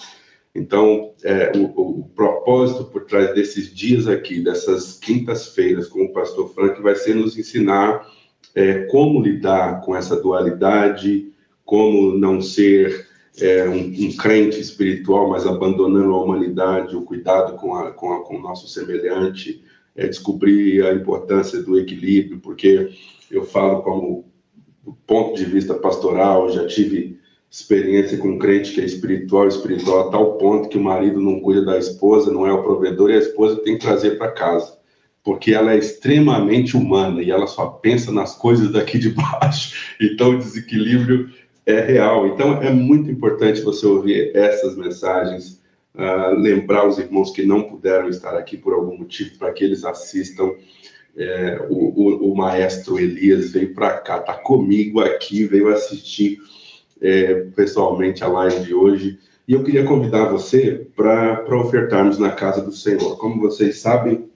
Então, 0.56 1.14
é, 1.24 1.52
o, 1.56 2.00
o, 2.00 2.10
propósito 2.16 2.86
por 2.86 3.06
trás 3.06 3.34
desses 3.34 3.74
dias 3.74 4.08
aqui, 4.08 4.42
dessas 4.42 4.98
quintas-feiras 5.00 5.88
com 5.88 6.04
o 6.04 6.14
pastor 6.14 6.54
Frank, 6.54 6.82
vai 6.82 6.96
ser 6.96 7.16
nos 7.16 7.38
ensinar 7.38 8.06
é, 8.56 8.86
como 8.86 9.22
lidar 9.22 9.82
com 9.82 9.96
essa 9.96 10.20
dualidade, 10.20 11.32
como 11.66 12.18
não 12.18 12.42
ser 12.42 13.11
é, 13.40 13.68
um, 13.68 14.08
um, 14.08 14.16
crente 14.18 14.60
espiritual, 14.60 15.30
mas 15.30 15.46
abandonando 15.46 16.14
a 16.14 16.24
humanidade, 16.24 16.96
o 16.96 17.04
cuidado 17.04 17.56
com, 17.56 17.76
a, 17.76 17.92
com, 17.92 18.14
a, 18.14 18.24
com 18.24 18.38
o 18.38 18.42
nosso 18.42 18.68
semelhante, 18.68 19.64
é, 19.96 20.08
descobrir 20.08 20.84
a 20.86 20.94
importância 20.94 21.62
do 21.62 21.78
equilíbrio, 21.80 22.40
porque 22.40 22.90
eu 23.30 23.44
falo 23.44 23.82
como 23.82 24.32
do 24.84 24.94
ponto 25.06 25.38
de 25.38 25.46
vista 25.46 25.76
pastoral, 25.76 26.50
já 26.52 26.66
tive 26.66 27.20
experiência 27.50 28.18
com 28.18 28.30
um 28.30 28.40
crente 28.40 28.74
que 28.74 28.82
é 28.82 28.86
espiritual, 28.86 29.48
espiritual 29.48 30.08
a 30.08 30.12
tal 30.12 30.38
ponto 30.38 30.70
que 30.70 30.78
o 30.78 30.84
marido 30.84 31.20
não 31.20 31.40
cuida 31.40 31.64
da 31.64 31.78
esposa, 31.78 32.32
não 32.32 32.48
é 32.48 32.54
o 32.54 32.64
provedor, 32.64 33.10
e 33.10 33.16
a 33.16 33.20
esposa 33.20 33.58
tem 33.58 33.78
que 33.78 33.86
trazer 33.86 34.18
para 34.18 34.32
casa, 34.32 34.78
porque 35.24 35.54
ela 35.54 35.74
é 35.74 35.78
extremamente 35.78 36.76
humana 36.76 37.22
e 37.22 37.30
ela 37.30 37.46
só 37.46 37.68
pensa 37.68 38.12
nas 38.12 38.36
coisas 38.36 38.72
daqui 38.72 38.98
de 38.98 39.10
baixo. 39.10 39.76
Então, 40.02 40.32
o 40.32 40.38
desequilíbrio 40.38 41.30
é 41.66 41.80
real. 41.82 42.28
Então, 42.28 42.62
é 42.62 42.70
muito 42.70 43.10
importante 43.10 43.62
você 43.62 43.86
ouvir 43.86 44.36
essas 44.36 44.76
mensagens, 44.76 45.62
uh, 45.96 46.36
lembrar 46.36 46.88
os 46.88 46.98
irmãos 46.98 47.32
que 47.32 47.46
não 47.46 47.64
puderam 47.64 48.10
estar 48.10 48.36
aqui 48.36 48.58
por 48.58 48.74
algum 48.74 48.98
motivo, 48.98 49.38
para 49.38 49.52
que 49.52 49.64
eles 49.64 49.84
assistam. 49.84 50.52
É, 51.14 51.68
o, 51.70 51.90
o, 51.90 52.32
o, 52.32 52.38
maestro 52.38 52.98
Elias 52.98 53.52
veio 53.52 53.74
para 53.74 53.98
cá, 53.98 54.20
está 54.20 54.34
comigo 54.34 55.02
aqui, 55.02 55.44
veio 55.44 55.68
assistir 55.68 56.40
é, 57.02 57.34
pessoalmente 57.54 58.24
a 58.24 58.28
live 58.28 58.64
de 58.64 58.74
hoje. 58.74 59.20
E 59.46 59.52
eu 59.52 59.62
queria 59.62 59.84
convidar 59.84 60.30
você 60.30 60.88
para 60.96 61.44
ofertarmos 61.60 62.18
na 62.18 62.32
casa 62.32 62.62
do 62.62 62.72
Senhor. 62.72 63.18
Como 63.18 63.42
vocês 63.42 63.80
sabem, 63.80 64.30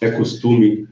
é 0.00 0.10
costume, 0.10 0.88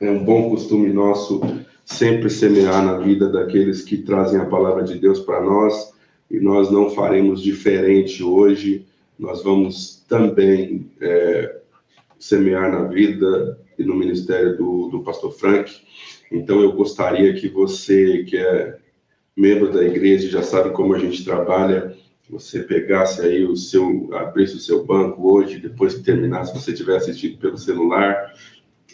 é 0.00 0.10
um 0.10 0.24
bom 0.24 0.48
costume 0.48 0.90
nosso 0.90 1.42
sempre 1.86 2.28
semear 2.28 2.84
na 2.84 2.98
vida 2.98 3.28
daqueles 3.28 3.80
que 3.80 3.98
trazem 3.98 4.40
a 4.40 4.44
palavra 4.44 4.82
de 4.82 4.98
Deus 4.98 5.20
para 5.20 5.40
nós, 5.40 5.94
e 6.28 6.40
nós 6.40 6.68
não 6.70 6.90
faremos 6.90 7.40
diferente 7.40 8.22
hoje, 8.24 8.84
nós 9.16 9.42
vamos 9.42 10.04
também 10.08 10.90
é, 11.00 11.60
semear 12.18 12.70
na 12.70 12.88
vida 12.88 13.58
e 13.78 13.84
no 13.84 13.94
ministério 13.94 14.56
do, 14.56 14.88
do 14.88 15.02
pastor 15.02 15.32
Frank. 15.32 15.72
Então, 16.30 16.60
eu 16.60 16.72
gostaria 16.72 17.32
que 17.34 17.48
você, 17.48 18.24
que 18.24 18.36
é 18.36 18.78
membro 19.36 19.72
da 19.72 19.84
igreja, 19.84 20.28
já 20.28 20.42
sabe 20.42 20.70
como 20.70 20.92
a 20.92 20.98
gente 20.98 21.24
trabalha, 21.24 21.96
você 22.28 22.64
pegasse 22.64 23.22
aí 23.22 23.44
o 23.44 23.54
seu, 23.54 24.10
abrisse 24.12 24.56
o 24.56 24.60
seu 24.60 24.84
banco 24.84 25.32
hoje, 25.32 25.60
depois 25.60 25.94
que 25.94 26.02
terminasse, 26.02 26.52
você 26.52 26.72
tiver 26.72 26.96
assistido 26.96 27.38
pelo 27.38 27.56
celular, 27.56 28.34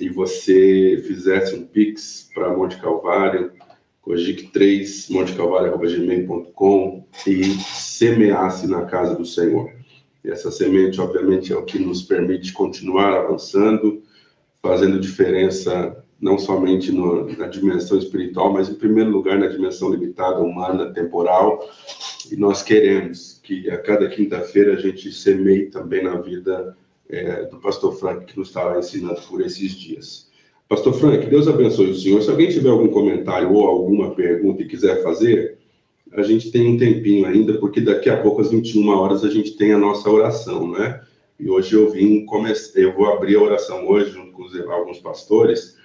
e 0.01 0.09
você 0.09 1.03
fizesse 1.07 1.55
um 1.55 1.67
Pix 1.67 2.31
para 2.35 2.57
Monte 2.57 2.81
Calvário, 2.81 3.53
cogic3, 4.07 5.11
montecalvário.gmail.com 5.11 7.07
e 7.27 7.45
semeasse 7.45 8.67
na 8.67 8.85
casa 8.87 9.15
do 9.15 9.25
Senhor. 9.25 9.71
E 10.25 10.31
essa 10.31 10.51
semente, 10.51 11.01
obviamente, 11.01 11.53
é 11.53 11.57
o 11.57 11.65
que 11.65 11.79
nos 11.79 12.03
permite 12.03 12.53
continuar 12.53 13.13
avançando, 13.15 14.03
fazendo 14.61 15.01
diferença 15.01 15.97
não 16.21 16.39
somente 16.39 16.93
no, 16.93 17.37
na 17.37 17.49
dimensão 17.49 17.99
espiritual, 17.99 18.53
mas 18.53 18.69
em 18.69 18.75
primeiro 18.75 19.11
lugar 19.11 19.37
na 19.37 19.49
dimensão 19.49 19.91
limitada, 19.91 20.39
humana, 20.41 20.93
temporal. 20.93 21.69
E 22.31 22.37
nós 22.37 22.63
queremos 22.63 23.41
que 23.43 23.69
a 23.69 23.79
cada 23.79 24.09
quinta-feira 24.09 24.75
a 24.75 24.77
gente 24.77 25.11
semeie 25.13 25.67
também 25.67 26.05
na 26.05 26.15
vida 26.15 26.77
é, 27.09 27.45
do 27.45 27.59
pastor 27.59 27.95
Frank, 27.99 28.27
que 28.27 28.39
nos 28.39 28.49
está 28.49 28.79
ensinando 28.79 29.21
por 29.23 29.41
esses 29.41 29.73
dias. 29.73 30.31
Pastor 30.69 30.95
Frank, 30.95 31.27
Deus 31.27 31.49
abençoe 31.49 31.91
o 31.91 31.95
senhor. 31.95 32.23
Se 32.23 32.31
alguém 32.31 32.49
tiver 32.49 32.71
algum 32.71 32.89
comentário 32.89 33.53
ou 33.53 33.67
alguma 33.67 34.15
pergunta 34.15 34.63
e 34.63 34.69
quiser 34.69 35.03
fazer, 35.03 35.59
a 36.13 36.23
gente 36.23 36.51
tem 36.51 36.67
um 36.69 36.79
tempinho 36.79 37.27
ainda, 37.27 37.59
porque 37.59 37.81
daqui 37.81 38.09
a 38.09 38.17
pouco, 38.17 38.41
às 38.41 38.51
21 38.51 38.89
horas, 38.89 39.25
a 39.25 39.31
gente 39.31 39.57
tem 39.57 39.73
a 39.73 39.79
nossa 39.79 40.11
oração, 40.11 40.71
né? 40.71 41.03
E 41.39 41.51
hoje 41.51 41.75
eu 41.75 41.91
vim, 41.91 42.25
eu 42.75 42.95
vou 42.95 43.07
abrir 43.07 43.37
a 43.37 43.43
oração 43.43 43.87
hoje, 43.87 44.13
junto 44.13 44.33
com 44.33 44.45
alguns 44.71 44.99
pastores, 44.99 45.77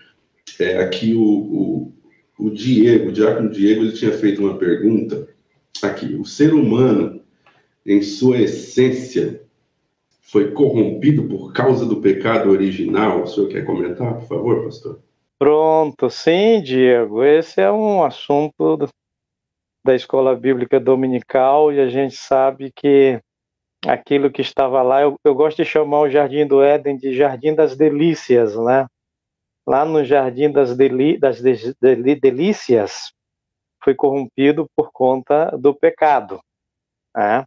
é, 0.60 0.78
aqui 0.78 1.14
o, 1.14 1.22
o, 1.22 1.94
o 2.40 2.50
Diego, 2.50 3.10
o 3.10 3.12
Diácono 3.12 3.50
Diego, 3.50 3.84
ele 3.84 3.94
tinha 3.94 4.12
feito 4.12 4.42
uma 4.42 4.58
pergunta 4.58 5.28
aqui. 5.82 6.16
O 6.16 6.26
ser 6.26 6.54
humano, 6.54 7.22
em 7.86 8.02
sua 8.02 8.40
essência, 8.40 9.42
foi 10.32 10.52
corrompido 10.52 11.28
por 11.28 11.54
causa 11.54 11.86
do 11.86 12.02
pecado 12.02 12.50
original? 12.50 13.24
O 13.24 13.28
senhor 13.28 13.50
quer 13.50 13.66
comentar, 13.66 14.16
por 14.16 14.28
favor, 14.28 14.64
pastor? 14.66 15.00
Pronto, 15.40 16.10
sim, 16.10 16.62
Diego. 16.62 17.24
Esse 17.24 17.62
é 17.62 17.72
um 17.72 18.04
assunto 18.04 18.78
da 19.86 19.96
escola 19.96 20.36
bíblica 20.36 20.80
dominical 20.80 21.72
e 21.72 21.80
a 21.80 21.88
gente 21.88 22.16
sabe 22.16 22.72
que 22.76 23.22
aquilo 23.86 24.32
que 24.32 24.42
estava 24.42 24.82
lá, 24.82 25.02
eu, 25.02 25.16
eu 25.24 25.34
gosto 25.34 25.58
de 25.58 25.66
chamar 25.66 26.02
o 26.02 26.10
Jardim 26.10 26.46
do 26.46 26.62
Éden 26.62 26.98
de 26.98 27.16
Jardim 27.16 27.54
das 27.54 27.78
Delícias, 27.78 28.56
né? 28.56 28.88
lá 29.68 29.84
no 29.84 30.04
Jardim 30.06 30.50
das, 30.50 30.76
Deli, 30.78 31.20
das 31.20 31.42
de, 31.42 31.76
de, 31.82 32.16
Delícias, 32.16 33.12
foi 33.84 33.94
corrompido 33.94 34.66
por 34.76 34.92
conta 34.94 35.52
do 35.58 35.76
pecado. 35.76 36.40
Né? 37.16 37.44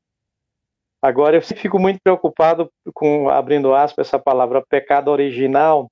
Agora, 1.03 1.37
eu 1.37 1.43
fico 1.43 1.79
muito 1.79 1.99
preocupado 2.03 2.71
com, 2.93 3.31
abrindo 3.31 3.75
aspas, 3.75 4.09
essa 4.09 4.19
palavra 4.19 4.63
pecado 4.69 5.11
original, 5.11 5.91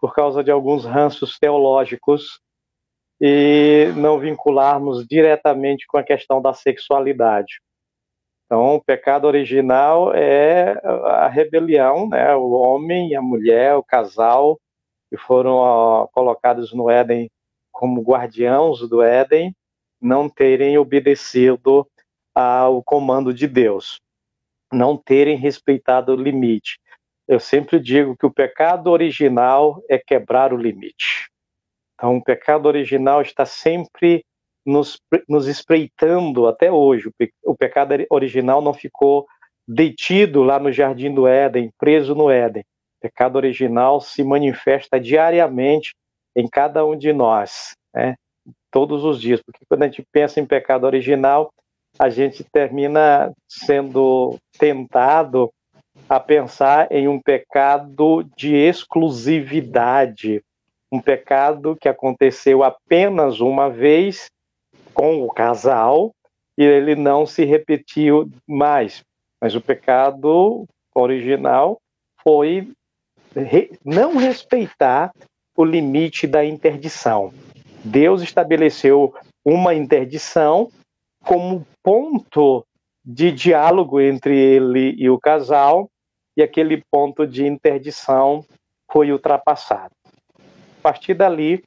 por 0.00 0.14
causa 0.14 0.42
de 0.42 0.50
alguns 0.50 0.84
ranços 0.84 1.38
teológicos 1.38 2.40
e 3.20 3.92
não 3.96 4.18
vincularmos 4.18 5.06
diretamente 5.06 5.86
com 5.86 5.98
a 5.98 6.02
questão 6.02 6.40
da 6.40 6.52
sexualidade. 6.52 7.60
Então, 8.46 8.76
o 8.76 8.82
pecado 8.82 9.26
original 9.26 10.14
é 10.14 10.80
a 11.04 11.28
rebelião, 11.28 12.08
né? 12.08 12.34
o 12.34 12.50
homem 12.50 13.10
e 13.10 13.14
a 13.14 13.22
mulher, 13.22 13.76
o 13.76 13.82
casal, 13.82 14.58
que 15.10 15.16
foram 15.16 15.56
ó, 15.56 16.06
colocados 16.08 16.72
no 16.72 16.88
Éden 16.88 17.30
como 17.70 18.02
guardiãos 18.02 18.88
do 18.88 19.02
Éden, 19.02 19.54
não 20.00 20.28
terem 20.28 20.78
obedecido 20.78 21.86
ao 22.34 22.82
comando 22.82 23.32
de 23.32 23.46
Deus, 23.46 24.00
não 24.72 24.96
terem 24.96 25.36
respeitado 25.36 26.12
o 26.12 26.16
limite. 26.16 26.78
Eu 27.26 27.40
sempre 27.40 27.78
digo 27.78 28.16
que 28.16 28.26
o 28.26 28.32
pecado 28.32 28.90
original 28.90 29.82
é 29.88 29.98
quebrar 29.98 30.52
o 30.52 30.56
limite. 30.56 31.30
Então, 31.94 32.16
o 32.16 32.24
pecado 32.24 32.66
original 32.66 33.20
está 33.22 33.44
sempre 33.44 34.24
nos, 34.64 35.00
nos 35.28 35.46
espreitando 35.46 36.46
até 36.46 36.70
hoje. 36.70 37.08
O, 37.08 37.12
pe, 37.12 37.32
o 37.44 37.56
pecado 37.56 37.94
original 38.10 38.62
não 38.62 38.72
ficou 38.72 39.26
detido 39.66 40.42
lá 40.42 40.58
no 40.58 40.72
jardim 40.72 41.12
do 41.12 41.26
Éden, 41.26 41.70
preso 41.78 42.14
no 42.14 42.30
Éden 42.30 42.64
pecado 43.00 43.36
original 43.36 44.00
se 44.00 44.22
manifesta 44.22 45.00
diariamente 45.00 45.94
em 46.36 46.48
cada 46.48 46.84
um 46.84 46.96
de 46.96 47.12
nós, 47.12 47.74
né? 47.94 48.14
todos 48.70 49.04
os 49.04 49.20
dias, 49.20 49.40
porque 49.42 49.64
quando 49.68 49.82
a 49.82 49.86
gente 49.86 50.04
pensa 50.12 50.40
em 50.40 50.46
pecado 50.46 50.84
original, 50.84 51.50
a 51.98 52.08
gente 52.08 52.44
termina 52.44 53.32
sendo 53.48 54.38
tentado 54.58 55.50
a 56.08 56.20
pensar 56.20 56.90
em 56.92 57.08
um 57.08 57.20
pecado 57.20 58.24
de 58.36 58.54
exclusividade, 58.54 60.42
um 60.90 61.00
pecado 61.00 61.76
que 61.78 61.88
aconteceu 61.88 62.62
apenas 62.62 63.40
uma 63.40 63.68
vez 63.68 64.30
com 64.94 65.22
o 65.22 65.28
casal 65.28 66.12
e 66.56 66.64
ele 66.64 66.94
não 66.94 67.26
se 67.26 67.44
repetiu 67.44 68.30
mais. 68.46 69.02
Mas 69.40 69.54
o 69.54 69.60
pecado 69.60 70.66
original 70.94 71.78
foi 72.22 72.72
não 73.84 74.16
respeitar 74.16 75.12
o 75.56 75.64
limite 75.64 76.26
da 76.26 76.44
interdição. 76.44 77.32
Deus 77.84 78.22
estabeleceu 78.22 79.14
uma 79.44 79.74
interdição 79.74 80.70
como 81.28 81.66
ponto 81.82 82.64
de 83.04 83.30
diálogo 83.30 84.00
entre 84.00 84.34
ele 84.34 84.94
e 84.96 85.10
o 85.10 85.20
casal, 85.20 85.90
e 86.34 86.42
aquele 86.42 86.82
ponto 86.90 87.26
de 87.26 87.46
interdição 87.46 88.42
foi 88.90 89.12
ultrapassado. 89.12 89.92
A 90.38 90.82
partir 90.82 91.12
dali, 91.12 91.62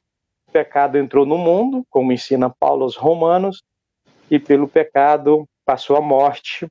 o 0.48 0.50
pecado 0.50 0.98
entrou 0.98 1.24
no 1.24 1.38
mundo, 1.38 1.84
como 1.88 2.12
ensina 2.12 2.52
Paulo 2.58 2.82
aos 2.82 2.96
Romanos, 2.96 3.62
e 4.28 4.36
pelo 4.36 4.66
pecado 4.66 5.44
passou 5.64 5.94
a 5.94 6.00
morte, 6.00 6.66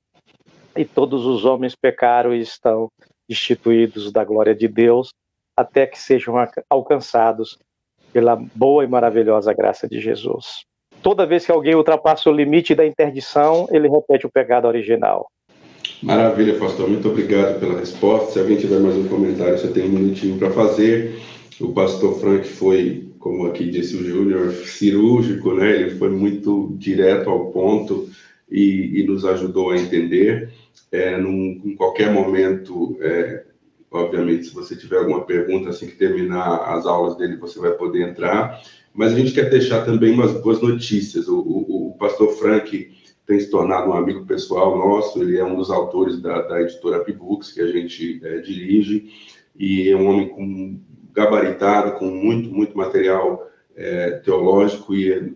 e 0.75 0.83
todos 0.83 1.25
os 1.25 1.45
homens 1.45 1.75
pecaram 1.77 2.35
e 2.35 2.41
estão 2.41 2.89
destituídos 3.25 4.11
da 4.11 4.25
glória 4.25 4.53
de 4.53 4.67
Deus, 4.67 5.13
até 5.55 5.87
que 5.87 5.97
sejam 5.97 6.35
alcançados 6.69 7.57
pela 8.11 8.35
boa 8.35 8.83
e 8.83 8.87
maravilhosa 8.87 9.53
graça 9.53 9.87
de 9.87 10.01
Jesus. 10.01 10.65
Toda 11.01 11.25
vez 11.25 11.45
que 11.45 11.51
alguém 11.51 11.75
ultrapassa 11.75 12.29
o 12.29 12.33
limite 12.33 12.75
da 12.75 12.85
interdição, 12.85 13.67
ele 13.71 13.89
repete 13.89 14.25
o 14.25 14.31
pecado 14.31 14.67
original. 14.67 15.27
Maravilha, 16.01 16.57
pastor. 16.57 16.89
Muito 16.89 17.09
obrigado 17.09 17.59
pela 17.59 17.79
resposta. 17.79 18.31
Se 18.31 18.39
alguém 18.39 18.57
tiver 18.57 18.79
mais 18.79 18.95
um 18.95 19.07
comentário, 19.07 19.57
você 19.57 19.67
tem 19.67 19.85
um 19.85 19.89
minutinho 19.89 20.37
para 20.37 20.51
fazer. 20.51 21.19
O 21.59 21.73
pastor 21.73 22.19
Frank 22.19 22.47
foi, 22.47 23.07
como 23.19 23.45
aqui 23.47 23.69
disse 23.69 23.95
o 23.95 24.03
Júnior, 24.03 24.51
cirúrgico, 24.51 25.53
né? 25.53 25.69
Ele 25.71 25.91
foi 25.91 26.09
muito 26.09 26.73
direto 26.77 27.29
ao 27.29 27.51
ponto 27.51 28.09
e, 28.49 28.99
e 28.99 29.03
nos 29.03 29.25
ajudou 29.25 29.71
a 29.71 29.77
entender 29.77 30.49
é, 30.91 31.17
num, 31.17 31.61
em 31.63 31.75
qualquer 31.75 32.11
momento, 32.11 32.97
é, 32.99 33.43
obviamente, 33.89 34.45
se 34.45 34.53
você 34.53 34.75
tiver 34.75 34.97
alguma 34.97 35.23
pergunta 35.23 35.69
assim 35.69 35.87
que 35.87 35.95
terminar 35.95 36.75
as 36.75 36.85
aulas 36.85 37.15
dele, 37.15 37.37
você 37.37 37.59
vai 37.59 37.71
poder 37.71 38.09
entrar. 38.09 38.61
Mas 38.93 39.13
a 39.13 39.15
gente 39.15 39.31
quer 39.31 39.49
deixar 39.49 39.85
também 39.85 40.13
umas 40.13 40.33
boas 40.41 40.61
notícias. 40.61 41.27
O, 41.27 41.39
o, 41.39 41.87
o 41.87 41.97
pastor 41.97 42.29
Frank 42.37 42.91
tem 43.25 43.39
se 43.39 43.49
tornado 43.49 43.89
um 43.89 43.93
amigo 43.93 44.25
pessoal 44.25 44.77
nosso, 44.77 45.21
ele 45.21 45.37
é 45.37 45.45
um 45.45 45.55
dos 45.55 45.69
autores 45.69 46.19
da, 46.21 46.41
da 46.41 46.61
editora 46.61 46.99
P-Books, 46.99 47.53
que 47.53 47.61
a 47.61 47.67
gente 47.67 48.19
é, 48.23 48.39
dirige, 48.39 49.09
e 49.57 49.89
é 49.89 49.95
um 49.95 50.07
homem 50.07 50.27
com, 50.27 50.79
gabaritado, 51.13 51.97
com 51.97 52.05
muito, 52.05 52.53
muito 52.53 52.75
material 52.75 53.47
é, 53.75 54.11
teológico, 54.11 54.93
e 54.93 55.33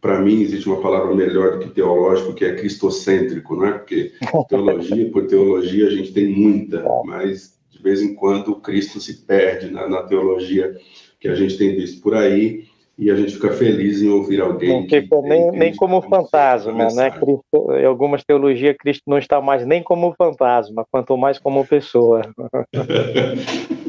para 0.00 0.20
mim, 0.20 0.40
existe 0.40 0.66
uma 0.66 0.80
palavra 0.80 1.14
melhor 1.14 1.52
do 1.52 1.58
que 1.60 1.70
teológico, 1.70 2.34
que 2.34 2.44
é 2.44 2.54
cristocêntrico, 2.54 3.54
não 3.54 3.66
é? 3.66 3.72
Porque 3.72 4.12
teologia 4.48 5.10
por 5.10 5.26
teologia 5.26 5.86
a 5.86 5.90
gente 5.90 6.12
tem 6.12 6.28
muita, 6.28 6.82
mas 7.04 7.58
de 7.70 7.82
vez 7.82 8.02
em 8.02 8.14
quando 8.14 8.48
o 8.48 8.60
Cristo 8.60 8.98
se 8.98 9.24
perde 9.26 9.70
na, 9.70 9.88
na 9.88 10.02
teologia 10.02 10.74
que 11.18 11.28
a 11.28 11.34
gente 11.34 11.58
tem 11.58 11.76
visto 11.76 12.00
por 12.00 12.14
aí 12.14 12.64
e 13.00 13.10
a 13.10 13.16
gente 13.16 13.32
fica 13.32 13.50
feliz 13.52 14.02
em 14.02 14.10
ouvir 14.10 14.42
alguém. 14.42 14.68
Não 14.68 14.82
fica 14.82 15.22
nem, 15.22 15.50
nem 15.52 15.74
como 15.74 16.02
fantasma, 16.02 16.88
né? 16.94 17.10
Cristo, 17.10 17.72
em 17.72 17.84
algumas 17.86 18.22
teologias, 18.22 18.76
Cristo 18.78 19.04
não 19.06 19.16
está 19.16 19.40
mais 19.40 19.66
nem 19.66 19.82
como 19.82 20.14
fantasma, 20.16 20.86
quanto 20.92 21.16
mais 21.16 21.38
como 21.38 21.66
pessoa. 21.66 22.20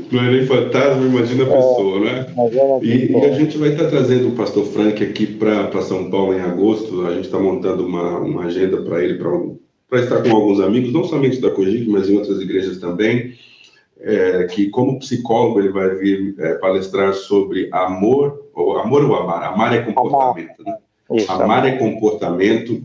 não 0.09 0.23
é 0.23 0.31
nem 0.31 0.45
fantasma, 0.45 1.05
imagina 1.05 1.43
a 1.43 1.47
é, 1.47 1.51
pessoa, 1.51 1.99
né? 1.99 2.25
E, 2.81 3.11
e, 3.11 3.15
a 3.17 3.33
gente 3.33 3.57
vai 3.57 3.69
estar 3.69 3.89
trazendo 3.89 4.29
o 4.29 4.35
pastor 4.35 4.65
Frank 4.67 5.03
aqui 5.03 5.27
para 5.27 5.81
São 5.81 6.09
Paulo 6.09 6.33
em 6.33 6.39
agosto. 6.39 7.05
A 7.05 7.13
gente 7.13 7.25
está 7.25 7.37
montando 7.37 7.85
uma, 7.85 8.17
uma 8.19 8.45
agenda 8.45 8.81
para 8.81 9.03
ele, 9.03 9.21
para 9.89 9.99
estar 9.99 10.23
com 10.23 10.33
alguns 10.33 10.61
amigos, 10.61 10.93
não 10.93 11.03
somente 11.03 11.41
da 11.41 11.51
Cogic, 11.51 11.89
mas 11.89 12.09
em 12.09 12.15
outras 12.15 12.39
igrejas 12.39 12.77
também 12.77 13.33
é, 14.01 14.43
que 14.45 14.69
como 14.69 14.99
psicólogo 14.99 15.59
ele 15.59 15.69
vai 15.69 15.95
vir 15.95 16.35
é, 16.39 16.55
palestrar 16.55 17.13
sobre 17.13 17.69
amor, 17.71 18.49
ou 18.53 18.77
amor 18.77 19.03
ou 19.05 19.15
amar? 19.15 19.43
Amar 19.43 19.73
é 19.73 19.81
comportamento, 19.81 20.63
né? 20.63 20.77
Isso, 21.11 21.31
amar 21.31 21.65
é 21.67 21.77
comportamento 21.77 22.83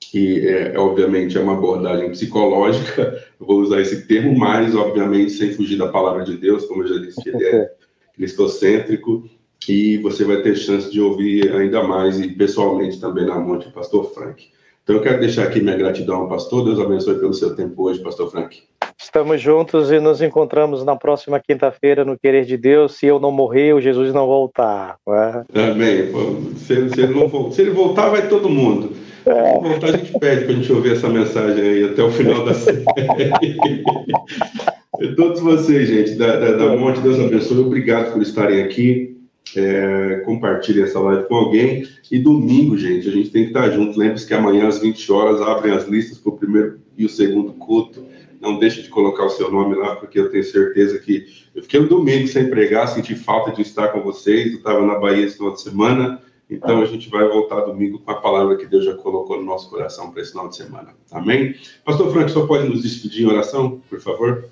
que 0.00 0.46
é, 0.48 0.78
obviamente 0.78 1.36
é 1.36 1.40
uma 1.40 1.54
abordagem 1.54 2.10
psicológica, 2.10 3.22
eu 3.38 3.46
vou 3.46 3.60
usar 3.60 3.80
esse 3.80 4.06
termo, 4.06 4.38
mas 4.38 4.74
obviamente 4.74 5.32
sem 5.32 5.52
fugir 5.52 5.76
da 5.76 5.88
palavra 5.88 6.24
de 6.24 6.36
Deus, 6.36 6.64
como 6.66 6.82
eu 6.82 6.88
já 6.88 6.98
disse, 7.00 7.28
ele 7.28 7.44
é 7.44 7.70
cristocêntrico, 8.14 9.28
e 9.68 9.98
você 9.98 10.24
vai 10.24 10.40
ter 10.40 10.56
chance 10.56 10.90
de 10.90 11.00
ouvir 11.00 11.54
ainda 11.54 11.82
mais 11.82 12.18
e 12.20 12.28
pessoalmente 12.28 13.00
também 13.00 13.26
na 13.26 13.38
Monte 13.38 13.70
Pastor 13.70 14.12
Frank. 14.14 14.48
Então 14.88 14.96
eu 14.96 15.02
quero 15.02 15.20
deixar 15.20 15.42
aqui 15.42 15.60
minha 15.60 15.76
gratidão 15.76 16.22
ao 16.22 16.28
pastor, 16.28 16.64
Deus 16.64 16.80
abençoe 16.80 17.18
pelo 17.18 17.34
seu 17.34 17.54
tempo 17.54 17.82
hoje, 17.82 18.00
Pastor 18.00 18.30
Frank. 18.30 18.62
Estamos 18.98 19.38
juntos 19.38 19.92
e 19.92 20.00
nos 20.00 20.22
encontramos 20.22 20.82
na 20.82 20.96
próxima 20.96 21.38
quinta-feira 21.38 22.06
no 22.06 22.18
Querer 22.18 22.46
de 22.46 22.56
Deus. 22.56 22.94
Se 22.94 23.04
eu 23.04 23.20
não 23.20 23.30
morrer, 23.30 23.74
o 23.74 23.82
Jesus 23.82 24.14
não 24.14 24.26
voltar. 24.26 24.96
É? 25.06 25.44
Amém. 25.60 26.08
Se, 26.56 26.88
se, 26.88 27.02
ele 27.02 27.12
não, 27.12 27.52
se 27.52 27.60
ele 27.60 27.72
voltar, 27.72 28.08
vai 28.08 28.28
todo 28.28 28.48
mundo. 28.48 28.92
É. 29.26 29.60
voltar, 29.60 29.88
a 29.88 29.96
gente 29.98 30.18
pede 30.18 30.46
para 30.46 30.54
a 30.54 30.56
gente 30.56 30.72
ouvir 30.72 30.92
essa 30.92 31.10
mensagem 31.10 31.62
aí 31.62 31.84
até 31.84 32.02
o 32.02 32.10
final 32.10 32.46
da 32.46 32.54
série. 32.54 32.82
todos 35.16 35.42
vocês, 35.42 35.86
gente, 35.86 36.14
da, 36.14 36.36
da, 36.36 36.52
da 36.52 36.76
Monte, 36.78 37.00
Deus 37.00 37.20
abençoe. 37.20 37.58
Obrigado 37.58 38.14
por 38.14 38.22
estarem 38.22 38.62
aqui. 38.62 39.17
É, 39.56 40.22
compartilhe 40.24 40.82
essa 40.82 40.98
live 41.00 41.26
com 41.26 41.34
alguém. 41.34 41.86
E 42.10 42.18
domingo, 42.18 42.76
gente, 42.76 43.08
a 43.08 43.12
gente 43.12 43.30
tem 43.30 43.44
que 43.44 43.50
estar 43.50 43.70
junto. 43.70 43.98
Lembre-se 43.98 44.26
que 44.26 44.34
amanhã 44.34 44.68
às 44.68 44.78
20 44.78 45.12
horas 45.12 45.40
abrem 45.40 45.72
as 45.72 45.86
listas 45.86 46.18
para 46.18 46.30
o 46.30 46.36
primeiro 46.36 46.80
e 46.96 47.04
o 47.04 47.08
segundo 47.08 47.52
culto. 47.52 48.04
Não 48.40 48.58
deixe 48.58 48.82
de 48.82 48.88
colocar 48.88 49.24
o 49.24 49.30
seu 49.30 49.50
nome 49.50 49.74
lá, 49.74 49.96
porque 49.96 50.18
eu 50.18 50.30
tenho 50.30 50.44
certeza 50.44 50.98
que. 50.98 51.26
Eu 51.54 51.62
fiquei 51.62 51.80
um 51.80 51.88
domingo 51.88 52.28
sem 52.28 52.48
pregar, 52.48 52.86
senti 52.86 53.14
falta 53.14 53.50
de 53.50 53.62
estar 53.62 53.88
com 53.88 54.00
vocês. 54.00 54.52
Eu 54.52 54.58
estava 54.58 54.86
na 54.86 54.98
Bahia 54.98 55.24
esse 55.24 55.36
final 55.36 55.52
de 55.52 55.60
semana. 55.60 56.20
Então 56.50 56.80
a 56.80 56.86
gente 56.86 57.10
vai 57.10 57.28
voltar 57.28 57.60
domingo 57.60 57.98
com 57.98 58.10
a 58.10 58.20
palavra 58.20 58.56
que 58.56 58.64
Deus 58.64 58.84
já 58.84 58.94
colocou 58.94 59.36
no 59.36 59.44
nosso 59.44 59.68
coração 59.68 60.10
para 60.10 60.22
esse 60.22 60.30
final 60.30 60.48
de 60.48 60.56
semana. 60.56 60.94
Amém? 61.10 61.54
Pastor 61.84 62.10
Frank, 62.10 62.30
só 62.30 62.46
pode 62.46 62.68
nos 62.68 62.82
despedir 62.82 63.24
em 63.24 63.30
oração, 63.30 63.82
por 63.90 64.00
favor? 64.00 64.48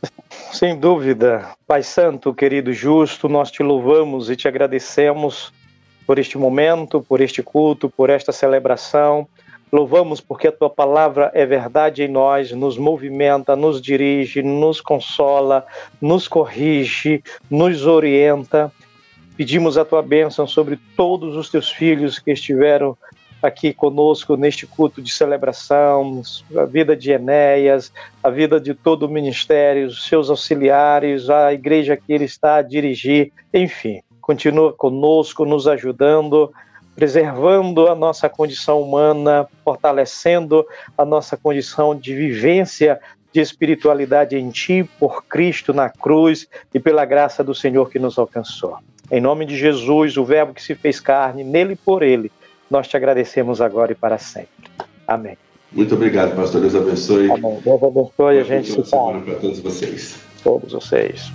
Sem 0.53 0.79
dúvida. 0.79 1.51
Pai 1.67 1.83
Santo, 1.83 2.33
querido 2.33 2.73
justo, 2.73 3.29
nós 3.29 3.51
te 3.51 3.63
louvamos 3.63 4.31
e 4.31 4.37
te 4.37 4.49
agradecemos 4.49 5.53
por 6.07 6.19
este 6.19 6.39
momento, 6.39 7.03
por 7.03 7.21
este 7.21 7.43
culto, 7.43 7.91
por 7.91 8.09
esta 8.09 8.33
celebração. 8.33 9.29
Louvamos 9.73 10.21
porque 10.21 10.47
a 10.47 10.53
tua 10.53 10.71
palavra 10.71 11.31
é 11.35 11.45
verdade 11.45 12.03
em 12.05 12.09
nós, 12.09 12.53
nos 12.53 12.79
movimenta, 12.79 13.57
nos 13.57 13.83
dirige, 13.83 14.43
nos 14.43 14.81
consola, 14.81 15.67
nos 16.01 16.29
corrige, 16.29 17.23
nos 17.51 17.85
orienta. 17.85 18.73
Pedimos 19.37 19.77
a 19.77 19.85
tua 19.85 20.01
bênção 20.01 20.47
sobre 20.47 20.79
todos 20.97 21.37
os 21.37 21.51
teus 21.51 21.71
filhos 21.71 22.19
que 22.19 22.31
estiveram 22.31 22.97
aqui 23.47 23.73
conosco 23.73 24.37
neste 24.37 24.67
culto 24.67 25.01
de 25.01 25.11
celebração, 25.11 26.23
a 26.57 26.65
vida 26.65 26.97
de 26.97 27.13
Enéas, 27.13 27.93
a 28.23 28.29
vida 28.29 28.61
de 28.61 28.75
todo 28.75 29.05
o 29.05 29.09
ministério, 29.09 29.87
os 29.87 30.07
seus 30.07 30.29
auxiliares, 30.29 31.31
a 31.31 31.53
igreja 31.53 31.97
que 31.97 32.13
ele 32.13 32.25
está 32.25 32.57
a 32.57 32.63
dirigir, 32.63 33.33
enfim, 33.53 34.03
continua 34.21 34.73
conosco, 34.73 35.45
nos 35.45 35.69
ajudando, 35.69 36.53
preservando 36.95 37.89
a 37.89 37.95
nossa 37.95 38.29
condição 38.29 38.83
humana, 38.83 39.47
fortalecendo 39.65 40.67
a 40.97 41.05
nossa 41.05 41.37
condição 41.37 41.95
de 41.95 42.15
vivência 42.15 42.99
de 43.33 43.41
espiritualidade 43.41 44.37
em 44.37 44.51
Ti, 44.51 44.89
por 44.99 45.25
Cristo 45.25 45.75
na 45.75 45.91
cruz 45.91 46.49
e 46.73 46.81
pela 46.81 47.05
graça 47.05 47.45
do 47.45 47.55
Senhor 47.55 47.91
que 47.91 47.99
nos 47.99 48.19
alcançou. 48.19 48.79
Em 49.11 49.21
nome 49.21 49.45
de 49.45 49.57
Jesus, 49.57 50.17
o 50.17 50.25
Verbo 50.25 50.55
que 50.55 50.63
se 50.63 50.75
fez 50.75 50.99
carne, 50.99 51.45
nele 51.45 51.77
por 51.77 52.03
ele, 52.03 52.33
nós 52.71 52.89
te 52.89 52.97
agradecemos 52.97 53.61
agora 53.61 53.93
e 53.93 53.95
para 53.95 54.19
sempre. 54.19 54.71
Amém. 55.07 55.37
Muito 55.73 55.95
obrigado, 55.95 56.35
pastor. 56.35 56.61
Deus 56.61 56.75
abençoe. 56.75 57.31
Amém. 57.31 57.61
Deus 57.65 57.83
abençoe. 57.83 58.39
A 58.39 58.45
gente 58.45 58.73
se 58.73 58.83
fala. 58.85 59.21
para 59.21 59.35
todos 59.37 59.61
vocês. 59.61 60.19
Todos 60.43 60.73
vocês. 60.73 61.31